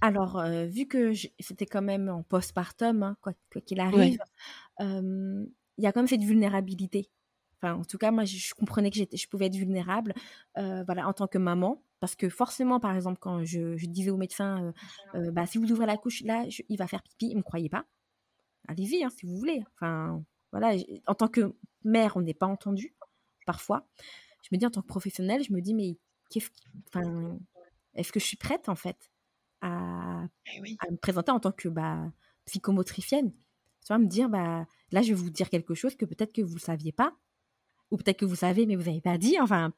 [0.00, 3.32] Alors, vu que c'était quand même en postpartum, hein, quoi
[3.64, 4.18] qu'il arrive,
[4.80, 7.08] il y a quand même cette vulnérabilité
[7.64, 10.14] en tout cas, moi, je, comprenais que je pouvais être vulnérable,
[10.58, 14.16] euh, voilà, en tant que maman, parce que forcément, par exemple, quand je, disais au
[14.16, 14.72] médecin,
[15.14, 17.42] euh, euh, bah, si vous ouvrez la couche, là, il va faire pipi, il me
[17.42, 17.86] croyait pas.
[18.68, 19.62] Allez-y, hein, si vous voulez.
[19.74, 20.22] Enfin,
[20.52, 20.74] voilà,
[21.06, 22.94] en tant que mère, on n'est pas entendu
[23.46, 23.86] parfois.
[24.42, 25.98] Je me dis en tant que professionnelle, je me dis mais
[26.30, 26.50] qu'est-ce,
[26.88, 27.38] enfin,
[27.94, 29.10] est-ce que je suis prête en fait
[29.60, 30.24] à,
[30.54, 32.12] eh me présenter en tant que bah,
[32.46, 33.32] psychomotricienne?
[33.84, 36.40] Tu vois, me dire, bah, là, je vais vous dire quelque chose que peut-être que
[36.40, 37.14] vous ne saviez pas,
[37.94, 39.36] ou peut-être que vous savez, mais vous n'avez pas dit.
[39.40, 39.72] Enfin,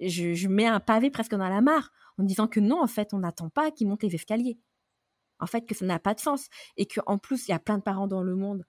[0.00, 3.20] je, mets un pavé presque dans la mare en disant que non, en fait, on
[3.20, 4.58] n'attend pas qu'ils montent les escaliers.
[5.38, 6.48] En fait, que ça n'a pas de sens.
[6.76, 8.66] Et qu'en plus, il y a plein de parents dans le monde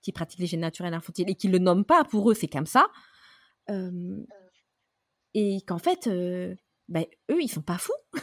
[0.00, 2.04] qui pratiquent l'hygiène naturelle infantile et qui ne le nomment pas.
[2.04, 2.88] Pour eux, c'est comme ça.
[5.34, 6.54] et qu'en fait, euh,
[6.88, 7.92] ben, eux, ils sont pas fous.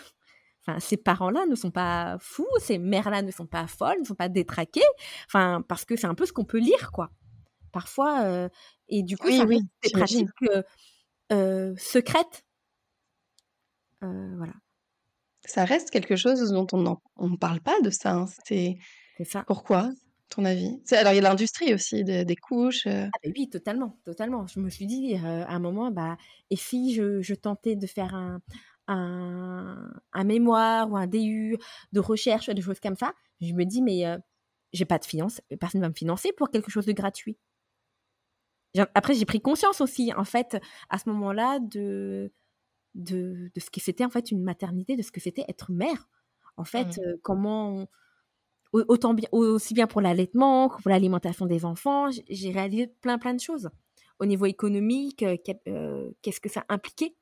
[0.68, 4.16] Enfin, ces parents-là ne sont pas fous, ces mères-là ne sont pas folles, ne sont
[4.16, 4.82] pas détraquées.
[5.32, 7.12] Parce que c'est un peu ce qu'on peut lire, quoi
[7.76, 8.50] parfois.
[8.90, 10.30] Et du coup, ça des pratiques
[11.78, 12.46] secrètes.
[14.02, 14.54] voilà.
[15.46, 18.14] Ça reste quelque chose dont on ne parle pas de ça.
[18.14, 18.26] Hein.
[18.46, 18.78] C'est
[19.24, 19.44] ça.
[19.46, 19.92] Pourquoi,
[20.30, 20.82] ton avis?
[20.92, 22.88] Alors, il y a l'industrie aussi des couches.
[22.88, 24.48] Ah ben oui, totalement, totalement.
[24.48, 26.18] Je me suis dit à un moment, bah,
[26.50, 28.42] et si je, tentais de faire un,
[28.88, 31.58] un, mémoire ou un DU
[31.92, 34.04] de recherche, des choses comme ça, je me dis, mais
[34.74, 37.38] j'ai pas de finance, personne ne va me financer pour quelque chose de gratuit.
[38.94, 40.58] Après, j'ai pris conscience aussi, en fait,
[40.90, 42.32] à ce moment-là, de,
[42.94, 46.10] de, de, ce que c'était, en fait, une maternité, de ce que c'était être mère.
[46.58, 47.02] En fait, mmh.
[47.02, 47.88] euh, comment,
[48.74, 53.34] autant bien, aussi bien pour l'allaitement que pour l'alimentation des enfants, j'ai réalisé plein, plein
[53.34, 53.70] de choses.
[54.20, 57.16] Au niveau économique, euh, euh, qu'est-ce que ça impliquait,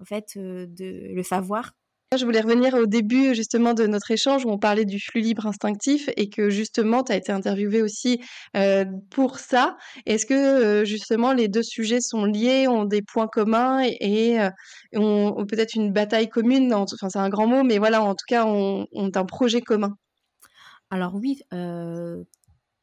[0.00, 1.74] en fait, de le savoir
[2.16, 5.46] je voulais revenir au début justement de notre échange où on parlait du flux libre
[5.46, 8.20] instinctif et que justement tu as été interviewé aussi
[8.56, 9.76] euh, pour ça.
[10.06, 14.50] Est-ce que euh, justement les deux sujets sont liés, ont des points communs et, euh,
[14.94, 18.44] ont, peut-être une bataille commune Enfin c'est un grand mot, mais voilà, en tout cas
[18.46, 19.96] ont, un projet commun?
[20.90, 21.40] Alors oui,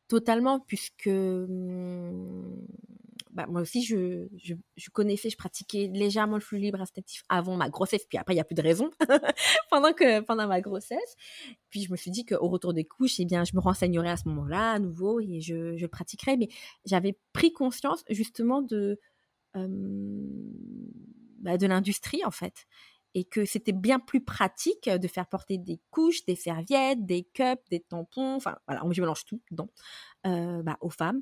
[0.07, 2.57] totalement, puisque hum,
[3.33, 7.69] bah, moi aussi, je, je, connaissais, je pratiquais légèrement le flux libre instinctif avant ma
[7.69, 8.89] grossesse, puis après, il n'y a plus de raison
[9.69, 11.15] pendant, que, pendant ma grossesse.
[11.69, 14.17] Puis je me suis dit qu'au retour des couches, eh bien, je me renseignerai à
[14.17, 16.37] ce moment-là à nouveau et je, je pratiquerai.
[16.37, 16.49] Mais
[16.85, 18.99] j'avais pris conscience justement de,
[19.53, 22.65] bah, de l'industrie, en fait
[23.13, 27.61] et que c'était bien plus pratique de faire porter des couches, des serviettes, des cups,
[27.69, 29.69] des tampons, enfin voilà, je mélange tout dedans,
[30.25, 31.21] euh, bah, aux femmes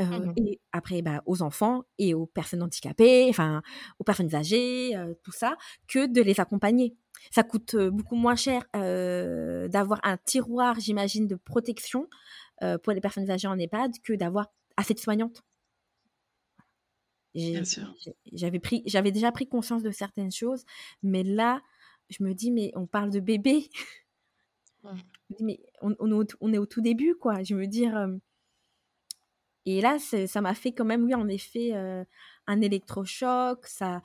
[0.00, 3.62] euh, mmh et après bah, aux enfants et aux personnes handicapées, enfin
[3.98, 5.56] aux personnes âgées, euh, tout ça,
[5.88, 6.96] que de les accompagner.
[7.30, 12.08] Ça coûte beaucoup moins cher d'avoir un tiroir, j'imagine, de protection
[12.82, 15.42] pour les personnes âgées en EHPAD que d'avoir assez de soignantes.
[17.34, 20.64] J'avais pris, j'avais déjà pris conscience de certaines choses,
[21.02, 21.62] mais là,
[22.08, 23.68] je me dis, mais on parle de bébé.
[25.40, 27.42] mais on, on, est au, tout début, quoi.
[27.42, 28.08] Je veux dire.
[29.64, 31.72] et là, ça m'a fait quand même, oui, en effet,
[32.46, 33.66] un électrochoc.
[33.66, 34.02] Ça.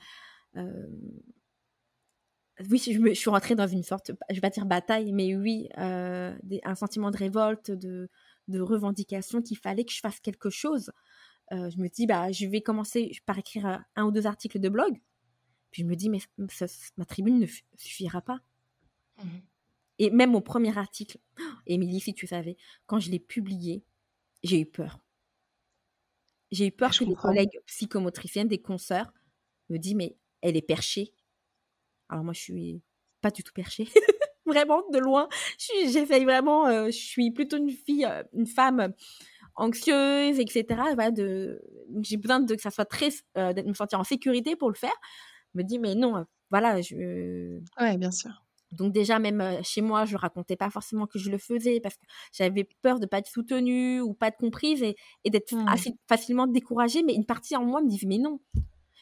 [0.54, 5.34] oui, je, me, je, suis rentrée dans une sorte, je vais pas dire bataille, mais
[5.34, 8.08] oui, un sentiment de révolte, de,
[8.46, 10.92] de revendication qu'il fallait que je fasse quelque chose
[11.52, 14.58] euh, je me dis, bah, je vais commencer par écrire euh, un ou deux articles
[14.58, 15.00] de blog.
[15.70, 16.20] Puis je me dis, mais
[16.96, 18.40] ma tribune ne suffira pas.
[19.18, 19.28] Mmh
[19.98, 21.18] Et même mon premier article,
[21.66, 22.56] Émilie, si tu savais,
[22.86, 23.84] quand je l'ai publié,
[24.42, 25.00] j'ai eu peur.
[26.50, 29.12] J'ai eu peur que les collègues psychomotriciennes, des consoeurs,
[29.68, 31.12] me disent Mais elle est perchée.
[32.08, 32.82] Alors moi, je suis
[33.20, 33.88] pas du tout perchée.
[34.46, 35.28] vraiment, de loin.
[35.58, 38.94] J'essaye vraiment, euh, je suis plutôt une fille, une femme
[39.56, 40.64] anxieuse, etc.
[41.12, 41.60] de,
[42.02, 44.74] j'ai besoin de que ça soit très, euh, de me sentir en sécurité pour le
[44.74, 44.94] faire.
[45.54, 46.80] Je me dis, mais non, voilà.
[46.80, 47.60] Je...
[47.80, 48.30] Ouais, bien sûr.
[48.72, 52.04] Donc déjà, même chez moi, je racontais pas forcément que je le faisais parce que
[52.32, 54.96] j'avais peur de pas être soutenue ou pas être comprise et,
[55.30, 55.68] d'être mmh.
[55.68, 57.02] assez facilement découragée.
[57.02, 58.40] Mais une partie en moi me dit, mais non.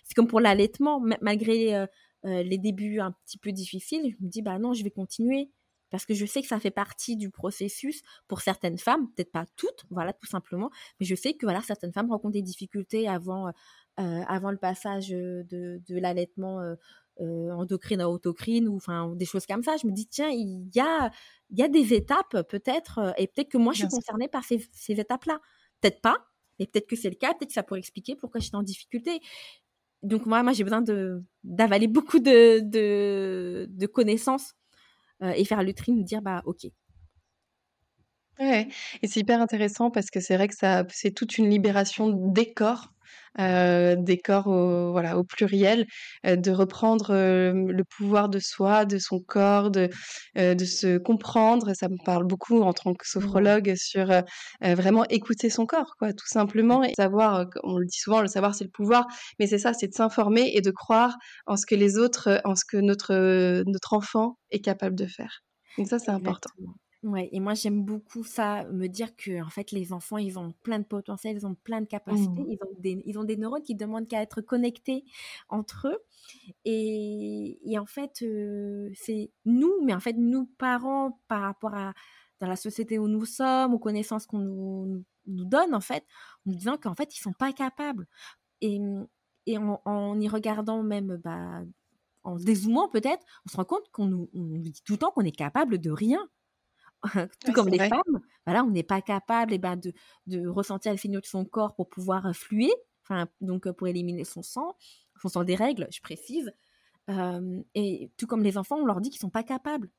[0.05, 1.87] C'est comme pour l'allaitement, malgré
[2.25, 5.51] les débuts un petit peu difficiles, je me dis, bah non, je vais continuer
[5.95, 9.47] parce que je sais que ça fait partie du processus pour certaines femmes, peut-être pas
[9.55, 13.53] toutes, voilà, tout simplement, mais je sais que voilà, certaines femmes rencontrent des difficultés avant,
[13.97, 16.59] avant le passage de, de l'allaitement
[17.21, 19.77] euh, endocrine à autocrine ou enfin des choses comme ça.
[19.77, 21.13] Je me dis tiens, il y a
[21.51, 24.43] il y a des étapes peut-être euh, et peut-être que moi je suis concernée par
[24.43, 25.41] ces, ces étapes-là.
[25.81, 26.27] Peut-être pas,
[26.59, 27.33] mais peut-être que c'est le cas.
[27.35, 29.21] Peut-être que ça pourrait expliquer pourquoi j'étais en difficulté.
[30.03, 34.55] Donc moi, moi j'ai besoin de d'avaler beaucoup de, de, de connaissances
[35.23, 36.67] euh, et faire le me dire bah ok,
[38.41, 38.69] Ouais
[39.03, 40.55] et c'est hyper intéressant parce que c'est vrai que
[40.91, 42.93] c'est toute une libération des corps,
[43.41, 45.87] heu, des corps au voilà, au pluriel,
[46.27, 49.89] heu, de reprendre, le pouvoir de soi, de son corps, de,
[50.37, 51.75] de se comprendre.
[51.75, 54.07] Ça me parle beaucoup en tant que sophrologue sur,
[54.63, 58.55] vraiment écouter son corps quoi, tout simplement et savoir, on le dit souvent, le savoir
[58.55, 59.07] c'est le pouvoir,
[59.39, 62.55] mais c'est ça, c'est de s'informer et de croire en ce que les autres, en
[62.57, 65.41] ce que notre, notre enfant est capable de faire.
[65.77, 66.51] Donc ça, c'est important.
[67.05, 70.55] Ouais, et moi j'aime beaucoup ça, me dire que en fait les enfants ils ont
[70.63, 72.51] plein de potentiel, ils ont plein de capacités, mmh.
[72.51, 75.05] ils ont des ils ont des neurones qui demandent qu'à être connectés
[75.51, 75.99] entre eux.
[76.65, 78.25] Et, et en fait
[78.95, 81.93] c'est nous, mais en fait nous parents par rapport à
[82.41, 86.05] dans la société où nous sommes, aux connaissances qu'on nous, nous donne en fait,
[86.47, 88.07] en nous disant qu'en fait ils sont pas capables.
[88.63, 88.81] Et,
[89.47, 91.63] et en, en y regardant même bah,
[92.23, 94.99] en se dézoomant peut-être, on se rend compte qu'on nous, on nous dit tout le
[94.99, 96.27] temps qu'on est capable de rien
[97.45, 99.93] tout comme les femmes, voilà, on n'est pas capable et eh ben, de,
[100.27, 104.43] de ressentir le signaux de son corps pour pouvoir fluer, enfin, donc pour éliminer son
[104.43, 104.77] sang,
[105.21, 106.53] son sang des règles, je précise.
[107.75, 109.91] et tout comme les enfants, on leur dit qu'ils sont pas capables.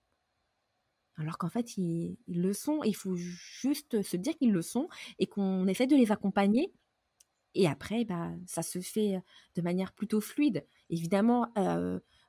[1.17, 2.83] Alors qu'en fait, ils, le sont.
[2.83, 4.89] Il faut juste se dire qu'ils le sont
[5.19, 6.73] et qu'on essaie de les accompagner.
[7.53, 9.21] Et après, bah, ça se fait
[9.55, 10.65] de manière plutôt fluide.
[10.89, 11.51] Évidemment,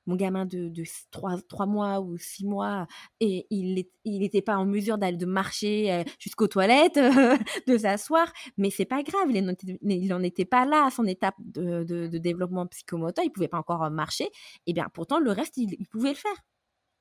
[0.06, 2.86] mon gamin de, de 3, mois ou 6 mois,
[3.20, 6.98] et il n'était pas en mesure d'aller de marcher euh, jusqu'aux toilettes,
[7.66, 11.84] de s'asseoir, mais c'est pas grave, il n'en était pas là à son étape de,
[11.84, 14.30] de, développement psychomoteur, il pouvait pas encore euh, marcher,
[14.66, 16.36] et bien pourtant le reste, il, pouvait le faire.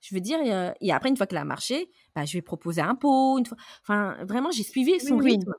[0.01, 2.81] Je veux dire, euh, et après, une fois qu'il a marché, bah, je vais proposer
[2.81, 3.57] un pot, une fois...
[3.81, 5.53] enfin, vraiment, j'ai suivi son rythme.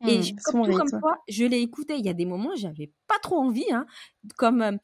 [0.00, 1.96] Mmh, comme, comme toi, je l'ai écouté.
[1.96, 3.86] Il y a des moments, j'avais pas trop envie, hein,
[4.36, 4.76] comme euh,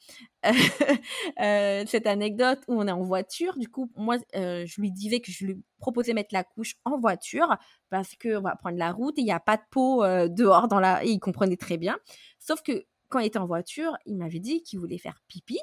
[1.41, 3.57] euh, cette anecdote où on est en voiture.
[3.57, 6.99] Du coup, moi, euh, je lui disais que je lui proposais mettre la couche en
[6.99, 7.57] voiture
[7.91, 10.69] parce que on va prendre la route et il n'y a pas de peau dehors
[10.69, 11.05] dans la.
[11.05, 11.99] Et il comprenait très bien.
[12.39, 15.59] Sauf que quand il était en voiture, il m'avait dit qu'il voulait faire pipi.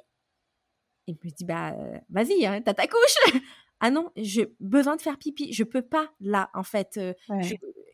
[1.07, 1.75] Et je me dis bah
[2.09, 3.33] vas-y, hein, t'as ta couche.
[3.79, 5.53] ah non, j'ai besoin de faire pipi.
[5.53, 6.99] Je peux pas là, en fait.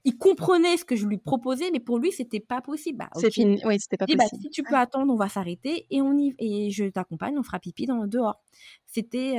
[0.04, 3.00] il comprenait ce que je lui proposais, mais pour lui, c'était pas possible.
[3.00, 3.62] Bah, c'est fini.
[3.66, 4.42] Oui, c'était pas bah, possible.
[4.42, 7.60] si tu peux attendre, on va s'arrêter et on y et je t'accompagne, on fera
[7.60, 8.42] pipi dans dehors.
[8.86, 9.36] C'était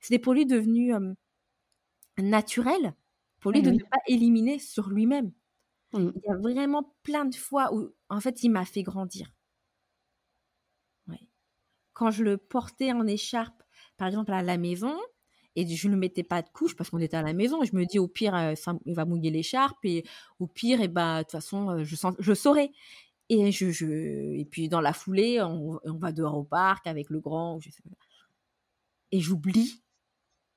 [0.00, 0.92] c'était pour lui devenu
[2.18, 2.94] naturel,
[3.40, 5.32] pour lui de ne pas éliminer sur lui-même.
[5.92, 6.10] Mmh.
[6.14, 9.32] Il y a vraiment plein de fois où, en fait, il m'a fait grandir.
[11.92, 13.62] Quand je le portais en écharpe,
[13.98, 14.96] par exemple à la maison,
[15.56, 17.62] et je ne mettais pas de couche parce qu'on était à la maison.
[17.62, 19.84] Et je me dis, au pire, euh, ça, il va mouiller l'écharpe.
[19.84, 20.04] Et
[20.38, 22.70] au pire, et bah, de toute façon, euh, je, sens, je saurais.
[23.28, 27.20] Et, je, je, et puis, dans la foulée, on, va dehors au parc avec le
[27.20, 27.58] grand.
[29.12, 29.82] Et j'oublie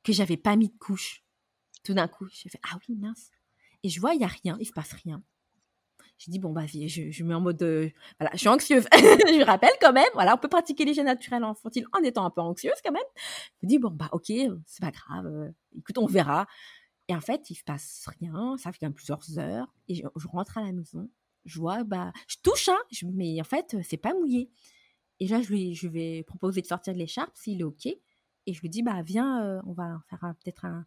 [0.04, 1.24] que j'avais pas mis de couche.
[1.84, 3.32] Tout d'un coup, j'ai fait, ah oui, mince.
[3.84, 5.22] Et je vois, il n'y a rien, il se passe rien.
[6.24, 7.62] J'ai dit, bon, vas-y, je, je mets en mode.
[7.62, 8.86] voilà, je suis anxieuse.
[8.94, 12.40] je rappelle quand même, voilà, on peut pratiquer les naturels infantiles en étant un peu
[12.40, 13.04] anxieuse quand même.
[13.62, 14.32] Je dis, bon, bah, ok,
[14.66, 16.48] c'est pas grave, euh, écoute, on verra.
[17.10, 19.68] Et en fait, il se passe rien, ça fait quand plusieurs heures.
[19.90, 21.10] Et je, rentre à la maison,
[21.44, 24.50] je vois, bah, je touche, hein, mais en fait, c'est pas mouillé.
[25.20, 27.86] Et là, je, lui, je vais proposer de sortir de l'écharpe s'il est OK.
[27.86, 30.86] Et je lui dis, bah, viens, euh, on va faire peut-être un,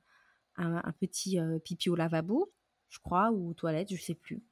[0.57, 2.51] un, petit euh, pipi au lavabo,
[2.89, 4.43] je crois, ou aux toilettes, je sais plus.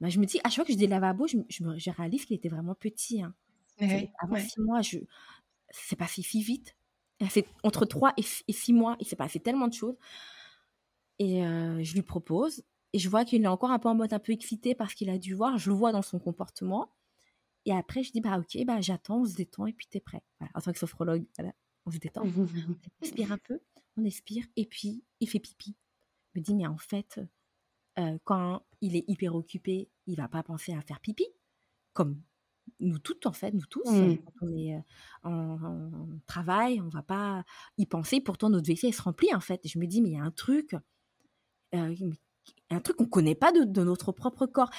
[0.00, 2.36] Bah, je me dis, à chaque fois que je dis lavabo, je, je, réalise qu'il
[2.36, 3.22] était vraiment petit.
[3.22, 3.34] Hein.
[4.18, 4.98] avant six mois, je...
[5.70, 6.76] c'est pas si vite.
[7.24, 9.96] Fait entre 3 et 6 mois, il s'est passé tellement de choses.
[11.18, 12.62] Et je lui propose.
[12.92, 15.10] Et je vois qu'il est encore un peu en mode un peu excité parce qu'il
[15.10, 15.58] a dû voir.
[15.58, 16.90] Je le vois dans son comportement.
[17.64, 20.22] Et après, je dis, bah ok, bah j'attends, on se détend et puis t'es prêt.
[20.54, 21.26] En tant que sophrologue,
[21.84, 22.22] on se détend.
[22.36, 23.60] on expire un peu,
[23.96, 24.44] on expire.
[24.54, 25.74] Et puis, il fait pipi.
[26.34, 27.20] Il me dit, mais en fait,
[28.24, 31.26] quand il est hyper occupé, il va pas penser à faire pipi.
[31.92, 32.20] Comme
[32.80, 34.18] nous toutes, en fait, nous tous, mmh.
[34.18, 34.82] quand on est
[35.22, 37.44] en, travail, on va pas
[37.78, 38.20] y penser.
[38.20, 39.64] Pourtant, notre WC, se remplit, en fait.
[39.64, 40.76] Et je me dis, mais il y a un truc,
[41.72, 44.70] un truc qu'on connaît pas de, notre propre corps.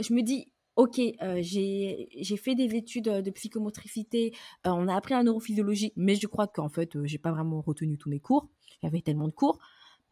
[0.00, 1.00] Je me dis, ok,
[1.40, 4.34] j'ai fait des études de psychomotricité,
[4.64, 8.10] on a appris la neurophysiologie, mais je crois qu'en fait, j'ai pas vraiment retenu tous
[8.10, 8.48] mes cours.
[8.82, 9.58] Il y avait tellement de cours.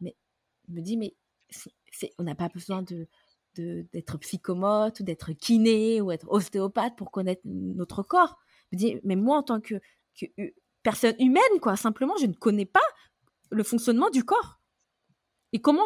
[0.01, 0.16] Mais
[0.68, 1.16] je me dis, mais
[2.18, 3.09] on n'a pas besoin de
[3.55, 8.38] d'être psychomote ou d'être kiné ou être ostéopathe pour connaître notre corps.
[9.05, 9.74] Mais moi, en tant que,
[10.83, 12.81] personne humaine, quoi, simplement, je ne connais pas
[13.50, 14.61] le fonctionnement du corps.
[15.52, 15.83] Et comment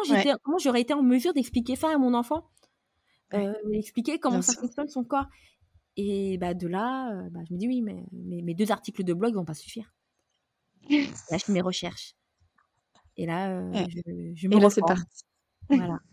[0.59, 2.49] j'aurais été en mesure d'expliquer ça à mon enfant,
[3.33, 5.27] euh, expliquer comment ça fonctionne son corps.
[5.97, 9.13] Et bah de là, euh, bah, je me dis oui, mais, mes deux articles de
[9.13, 9.93] blog vont pas suffire.
[10.89, 12.15] là, je fais mes recherches.
[13.17, 15.25] Et là, euh, je, je, me Et là, c'est parti.
[15.69, 15.99] Voilà.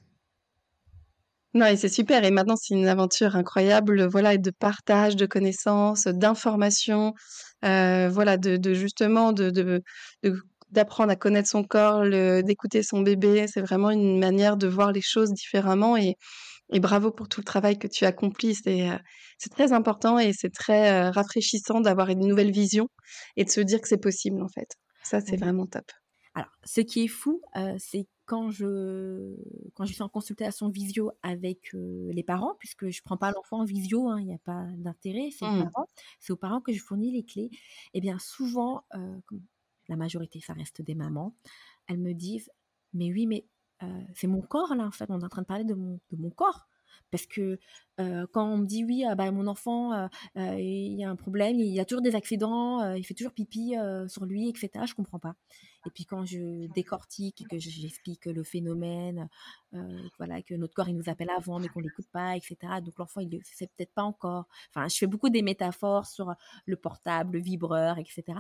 [1.56, 2.24] Non, et c'est super.
[2.24, 7.14] Et maintenant, c'est une aventure incroyable, voilà, de partage de connaissances, d'informations,
[7.64, 9.80] euh, voilà, de, de justement de, de,
[10.70, 12.02] d'apprendre à connaître son corps,
[12.42, 13.46] d'écouter son bébé.
[13.46, 15.96] C'est vraiment une manière de voir les choses différemment.
[15.96, 16.16] Et,
[16.72, 18.54] et bravo pour tout le travail que tu accomplis.
[18.56, 18.98] C'est euh,
[19.38, 22.88] c'est très important et c'est très euh, rafraîchissant d'avoir une nouvelle vision
[23.36, 24.68] et de se dire que c'est possible, en fait.
[25.02, 25.84] Ça, c'est vraiment top.
[26.34, 29.36] Alors, ce qui est fou, euh, c'est quand je
[29.74, 33.64] quand je suis en consultation visio avec les parents, puisque je prends pas l'enfant en
[33.64, 35.70] visio, hein, il n'y a pas d'intérêt, c'est mmh.
[36.30, 37.50] aux parents que je fournis les clés.
[37.52, 37.58] Et
[37.94, 38.84] eh bien souvent,
[39.88, 41.34] la majorité, ça reste des mamans,
[41.86, 42.50] elles me disent,
[42.92, 43.46] mais oui, mais
[44.14, 46.16] c'est mon corps là, en fait, on est en train de parler de mon, de
[46.16, 46.68] mon corps.
[47.10, 47.58] Parce que
[47.96, 51.72] quand on me dit oui, ah bah, mon enfant, il y a un problème, il
[51.72, 53.74] y a toujours des accidents, il fait toujours pipi
[54.08, 55.36] sur lui, etc., je comprends pas.
[55.86, 59.28] Et puis quand je décortique et que j'explique le phénomène,
[60.18, 62.56] voilà, que notre corps il nous appelle avant mais qu'on l'écoute pas, etc.
[62.82, 64.48] Donc l'enfant il ne sait peut-être pas encore.
[64.70, 66.34] Enfin, je fais beaucoup des métaphores sur
[66.66, 68.38] le portable, le vibreur, etc.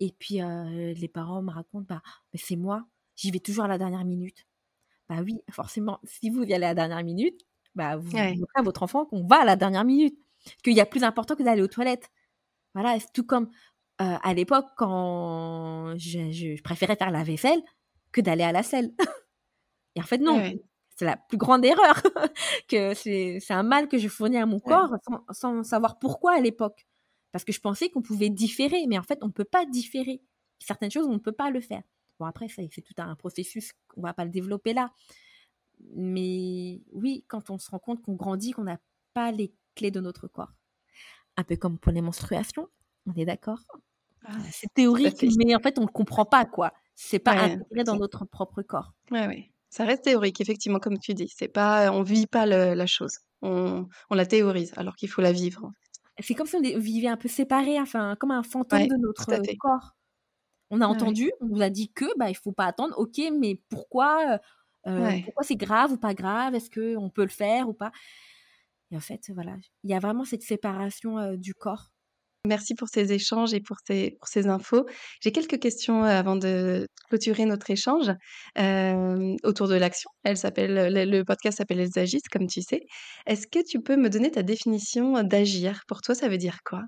[0.00, 3.76] Et puis les parents me racontent, bah, mais c'est moi, j'y vais toujours à la
[3.76, 4.46] dernière minute.
[5.08, 7.40] Bah oui, forcément, si vous y allez à la dernière minute,
[7.74, 10.18] bah vous montrez à votre enfant qu'on va à la dernière minute,
[10.62, 12.10] qu'il y a plus important que d'aller aux toilettes.
[12.74, 13.50] Voilà, c'est tout comme
[13.98, 17.60] à l'époque quand je, préférais faire la vaisselle
[18.12, 18.92] que d'aller à la selle.
[19.96, 20.40] Et en fait, non.
[20.96, 22.02] C'est la plus grande erreur.
[22.68, 24.94] que c'est un mal que je fournis à mon corps
[25.30, 26.86] sans, savoir pourquoi à l'époque.
[27.30, 30.20] Parce que je pensais qu'on pouvait différer, mais en fait, on ne peut pas différer.
[30.58, 31.82] Certaines choses, on ne peut pas le faire.
[32.18, 34.90] Bon, après, c'est tout un processus, on ne va pas le développer là.
[35.94, 38.78] Mais oui, quand on se rend compte qu'on grandit, qu'on n'a
[39.14, 40.52] pas les clés de notre corps.
[41.36, 42.68] Un peu comme pour les menstruations,
[43.06, 43.60] on est d'accord?
[44.24, 46.72] Ah, C'est théorique, mais en fait, on ne le comprend pas, quoi.
[46.94, 48.92] C'est pas intégré dans notre propre corps.
[49.10, 49.50] Oui, oui.
[49.70, 51.32] Ça reste théorique, effectivement, comme tu dis.
[51.34, 53.18] C'est pas, on vit pas la chose.
[53.42, 55.70] On, on, la théorise, alors qu'il faut la vivre.
[56.20, 59.94] C'est comme si on vivait un peu séparé, enfin, comme un fantôme de notre corps.
[60.70, 62.94] On a entendu, on nous a dit que bah il faut pas attendre.
[62.98, 64.38] Ok, mais pourquoi
[65.24, 66.54] Pourquoi c'est grave ou pas grave?
[66.54, 67.92] Est-ce que on peut le faire ou pas?
[68.90, 71.90] Et en fait, voilà, il y a vraiment cette séparation du corps.
[72.46, 74.86] Merci pour ces échanges et pour ces, pour ces infos.
[75.20, 78.08] J'ai quelques questions avant de clôturer notre échange
[79.44, 80.10] autour de l'action.
[80.22, 82.86] Elle s'appelle, le, podcast s'appelle Elles agissent, comme tu sais.
[83.26, 85.82] Est-ce que tu peux me donner ta définition d'agir?
[85.88, 86.84] Pour toi, ça veut dire quoi?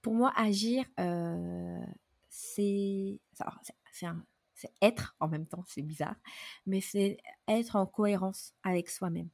[0.00, 0.84] Pour moi, agir,
[2.28, 3.20] c'est
[3.92, 4.06] c'est
[4.82, 6.16] être en même temps, c'est bizarre,
[6.66, 9.28] mais c'est être en cohérence avec soi-même.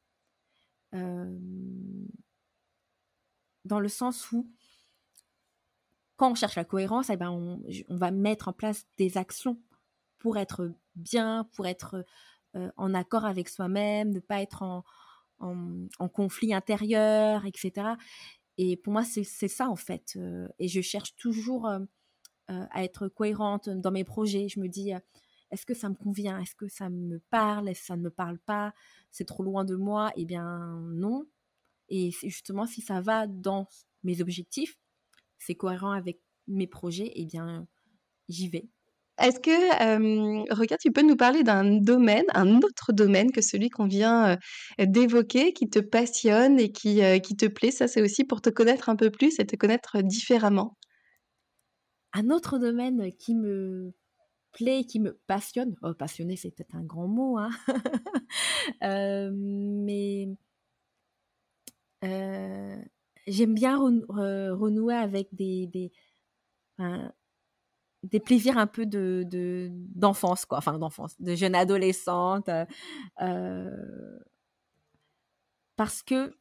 [3.65, 4.51] dans le sens où,
[6.17, 9.59] quand on cherche la cohérence, eh ben on, va mettre en place des actions
[10.19, 12.05] pour être bien, pour être
[12.77, 14.85] en accord avec soi-même, ne pas être en,
[16.09, 17.95] conflit intérieur, etc.
[18.59, 20.19] Et pour moi, c'est ça en fait.
[20.59, 21.69] et je cherche toujours
[22.49, 24.49] à être cohérente dans mes projets.
[24.49, 24.91] Je me dis,
[25.51, 26.39] est-ce que ça me convient?
[26.41, 27.69] Est-ce que ça me parle?
[27.69, 28.73] Est-ce que ça ne me parle pas?
[29.11, 30.11] C'est trop loin de moi?
[30.17, 31.27] Eh bien, non.
[31.89, 33.69] Et justement, si ça va dans
[34.03, 34.79] mes objectifs,
[35.39, 37.67] c'est cohérent avec mes projets, eh bien,
[38.29, 38.69] j'y vais.
[39.21, 43.87] Est-ce que, regarde, tu peux nous parler d'un domaine, un autre domaine que celui qu'on
[43.87, 44.39] vient
[44.79, 47.71] d'évoquer, qui te passionne et qui, qui te plaît?
[47.71, 50.77] Ça, c'est aussi pour te connaître un peu plus et te connaître différemment.
[52.13, 53.93] Un autre domaine qui me
[54.53, 57.51] plaît, qui me passionne, oh, passionner c'est peut-être un grand mot, hein.
[59.33, 60.29] Mais
[63.27, 65.67] j'aime bien renouer avec des,
[68.03, 70.59] des, plaisirs un peu de d'enfance quoi.
[70.59, 72.51] Enfin d'enfance de jeune adolescente
[75.77, 76.35] parce que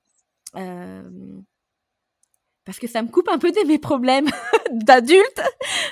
[2.72, 4.30] parce que ça me coupe un peu de mes problèmes
[4.72, 5.42] d'adulte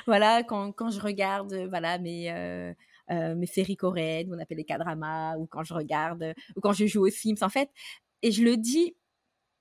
[0.07, 2.73] voilà quand, quand je regarde voilà mes
[3.09, 7.05] mes séries coréennes on appelle les K-dramas ou quand je regarde ou quand je joue
[7.05, 7.69] aux Sims en fait
[8.21, 8.95] et je le dis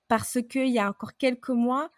[0.09, 1.91] parce qu'il y a encore quelques mois,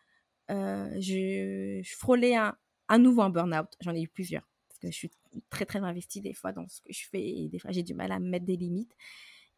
[0.50, 2.56] euh, je, frôlais un,
[2.88, 3.68] à nouveau un burn-out.
[3.80, 4.46] J'en ai eu plusieurs.
[4.68, 5.10] Parce que je suis
[5.48, 7.94] très, très investie des fois dans ce que je fais et des fois j'ai du
[7.94, 8.92] mal à mettre des limites.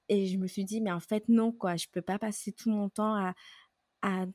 [0.08, 1.76] Et je me suis dit, mais en fait, non, quoi.
[1.76, 3.34] Je peux pas passer tout mon temps à,
[4.02, 4.26] à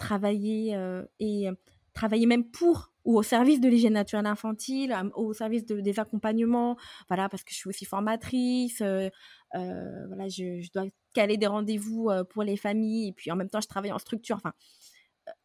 [0.00, 1.52] travailler euh, et euh,
[1.92, 6.76] travailler même pour ou au service de l'hygiène naturelle infantile, au service de, des accompagnements,
[7.08, 10.84] voilà, parce que je suis aussi formatrice, voilà, je, je, dois
[11.14, 14.36] caler des rendez-vous pour les familles, et puis en même temps, je travaille en structure,
[14.36, 14.52] enfin,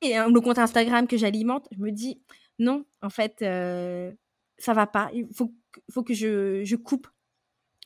[0.02, 2.22] et le compte Instagram que j'alimente, je me dis,
[2.60, 5.54] non, en fait, ça va pas, il faut,
[5.92, 7.08] faut que je, je coupe,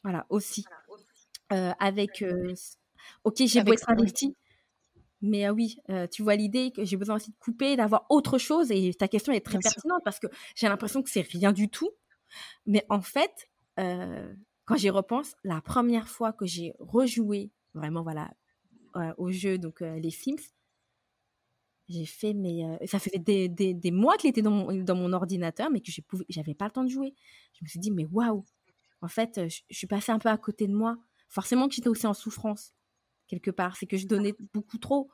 [0.03, 0.65] voilà, aussi,
[1.51, 2.25] avec,
[3.23, 4.35] ok, j'ai beau être investie,
[5.21, 5.77] mais oui,
[6.11, 8.71] tu vois l'idée que j'ai besoin aussi de couper, d'avoir autre chose.
[8.71, 11.89] Et ta question est très pertinente parce que j'ai l'impression que c'est rien du tout.
[12.65, 18.31] Mais en fait, quand j'y repense, la première fois que j'ai rejoué vraiment voilà
[19.17, 20.53] au jeu donc les Sims,
[21.89, 25.11] j'ai fait mais ça faisait des, des, des mois qu'il était dans mon, dans mon
[25.11, 27.13] ordinateur, mais que je j'avais pas le temps de jouer.
[27.53, 28.45] Je me suis dit mais waouh,
[29.01, 30.97] en fait, je, je suis passée un peu à côté de moi.
[31.29, 32.73] Forcément que j'étais aussi en souffrance
[33.29, 33.77] quelque part.
[33.77, 35.09] C'est que je donnais beaucoup trop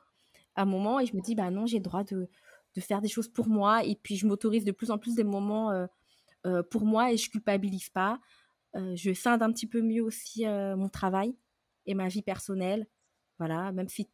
[0.56, 2.28] à un moment et je me dis, bah non, j'ai le droit de,
[2.74, 3.84] de, faire des choses pour moi.
[3.84, 5.86] Et puis, je m'autorise de plus en plus des moments euh,
[6.46, 8.18] euh, pour moi et je culpabilise pas.
[8.74, 11.36] Euh, je scinde un petit peu mieux aussi mon travail
[11.84, 12.86] et ma vie personnelle.
[13.38, 14.08] Voilà, même si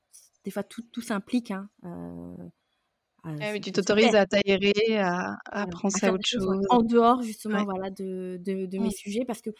[0.44, 1.52] des fois tout, tout s'implique.
[1.52, 1.70] Hein,
[3.24, 6.44] ah tu t'autorises à t'aérer, à, à penser à, autre chose.
[6.70, 9.50] En dehors, justement, voilà, de, de, de mes sujets, parce que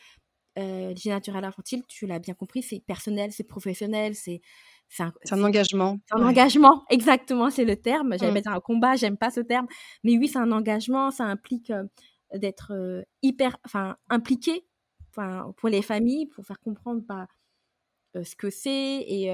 [0.59, 4.41] euh, l'hygiène naturelle infantile, tu l'as bien compris, c'est personnel, c'est professionnel, c'est
[4.89, 5.99] c'est un, engagement.
[6.11, 8.15] Un engagement, exactement, c'est le terme.
[8.19, 8.49] J'allais mmh.
[8.49, 9.67] un combat, j'aime pas ce terme,
[10.05, 11.85] mais oui, c'est un engagement, ça implique euh,
[12.35, 14.67] d'être euh, hyper, enfin, impliqué,
[15.09, 17.27] enfin, pour les familles, pour faire comprendre bah,
[18.23, 19.33] ce que c'est et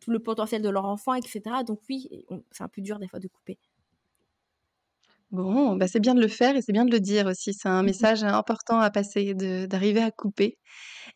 [0.00, 1.42] tout le potentiel de leur enfant, etc.
[1.64, 2.08] Donc oui,
[2.50, 3.56] c'est un peu dur des fois de couper.
[5.32, 7.54] Bon, bah, c'est bien de le faire et c'est bien de le dire aussi.
[7.54, 10.58] C'est un mmh message important à passer, d'arriver à couper.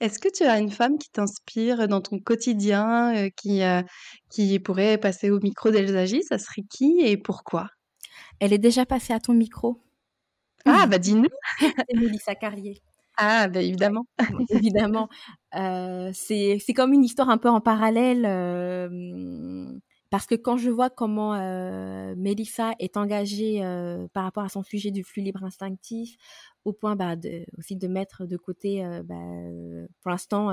[0.01, 3.62] Est-ce que tu as une femme qui t'inspire dans ton quotidien, qui,
[4.31, 7.69] qui pourrait passer au micro d'Elsa Ça serait qui et pourquoi?
[8.41, 9.81] Elle est déjà passée à ton micro.
[10.65, 11.29] Ah, bah dis-nous!
[11.89, 12.83] C'est Mélissa Carrier.
[13.17, 14.07] Ah, bah évidemment.
[14.51, 15.09] Évidemment.
[15.53, 18.25] c'est c'est comme une histoire un peu en parallèle,
[20.15, 24.62] parce que quand je vois comment euh, Mélissa est engagée euh, par rapport à son
[24.62, 26.17] sujet du flux libre instinctif,
[26.65, 27.17] au point bah,
[27.59, 29.17] aussi de mettre de côté, euh, bah,
[30.03, 30.51] pour l'instant,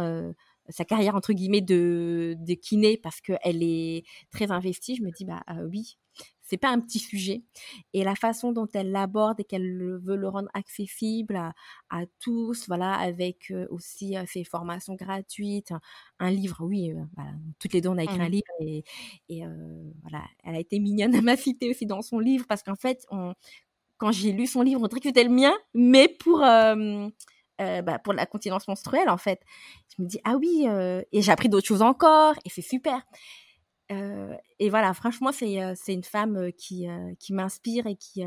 [0.70, 5.26] sa carrière entre guillemets de, de kiné parce qu'elle est très investie, je me dis
[5.26, 6.00] bah oui,
[6.52, 7.44] c'est pas un petit sujet.
[7.94, 11.38] Et la façon dont elle l'aborde et qu'elle veut le rendre accessible
[11.90, 15.72] à, tous, voilà, avec euh, aussi euh, ses formations gratuites,
[16.20, 17.22] un, livre, oui, euh,
[17.58, 18.32] toutes les deux on a écrit un mmh.
[18.32, 18.84] livre et,
[19.30, 19.44] et
[20.02, 23.06] voilà, elle a été mignonne, elle m'a cité aussi dans son livre parce qu'en fait,
[23.98, 28.14] quand j'ai lu son livre, on dirait que c'était le mien, mais pour bah, pour
[28.14, 29.40] la continence menstruelle en fait.
[29.96, 30.68] Je me dis ah oui,
[31.12, 33.02] et j'ai appris d'autres choses encore et c'est super.
[33.92, 36.88] Euh, et voilà, franchement, c'est euh, une femme euh, qui,
[37.30, 38.24] m'inspire et qui,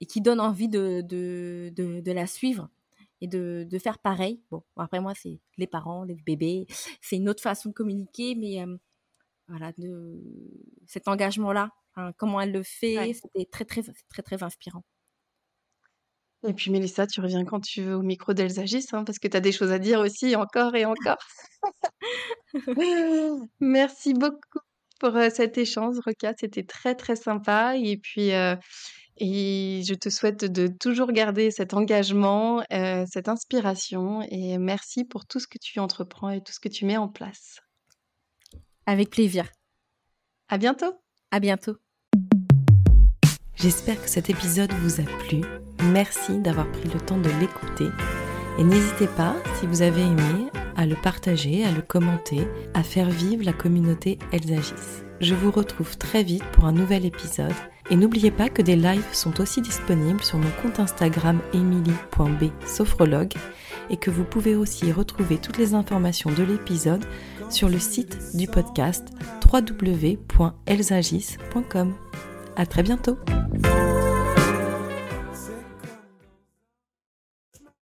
[0.00, 2.68] et qui donne envie de, de, de, la suivre
[3.20, 4.42] et de, de, faire pareil.
[4.50, 6.66] Bon, après moi, c'est les parents, les bébés,
[7.00, 8.64] c'est une autre façon de communiquer, mais
[9.48, 10.20] voilà, de,
[10.86, 14.84] cet engagement-là, hein, comment elle le fait, c'était très, très, très, très inspirant.
[16.46, 19.36] Et puis Mélissa, tu reviens quand tu veux au micro d'Elsa hein, parce que tu
[19.36, 21.18] as des choses à dire aussi, encore et encore.
[23.60, 24.60] Merci beaucoup
[25.00, 28.30] pour, cet échange, Roca, c'était très, très sympa et puis,
[29.18, 32.64] et je te souhaite de toujours garder cet engagement,
[33.08, 36.84] cette inspiration et merci pour tout ce que tu entreprends et tout ce que tu
[36.84, 37.60] mets en place.
[38.86, 39.48] Avec plaisir.
[40.48, 40.94] À bientôt.
[41.30, 41.76] À bientôt.
[43.54, 45.42] J'espère que cet épisode vous a plu.
[45.92, 47.88] Merci d'avoir pris le temps de l'écouter.
[48.58, 53.10] Et n'hésitez pas, si vous avez aimé, à le partager, à le commenter, à faire
[53.10, 55.02] vivre la communauté Elsagis.
[55.20, 57.52] Je vous retrouve très vite pour un nouvel épisode
[57.90, 62.52] Et n'oubliez pas que des lives sont aussi disponibles sur mon compte Instagram emily.b
[63.90, 67.04] et que vous pouvez aussi retrouver toutes les informations de l'épisode
[67.50, 69.08] sur le site du podcast
[69.50, 71.94] www.elsagis.com.
[72.56, 73.16] À très bientôt!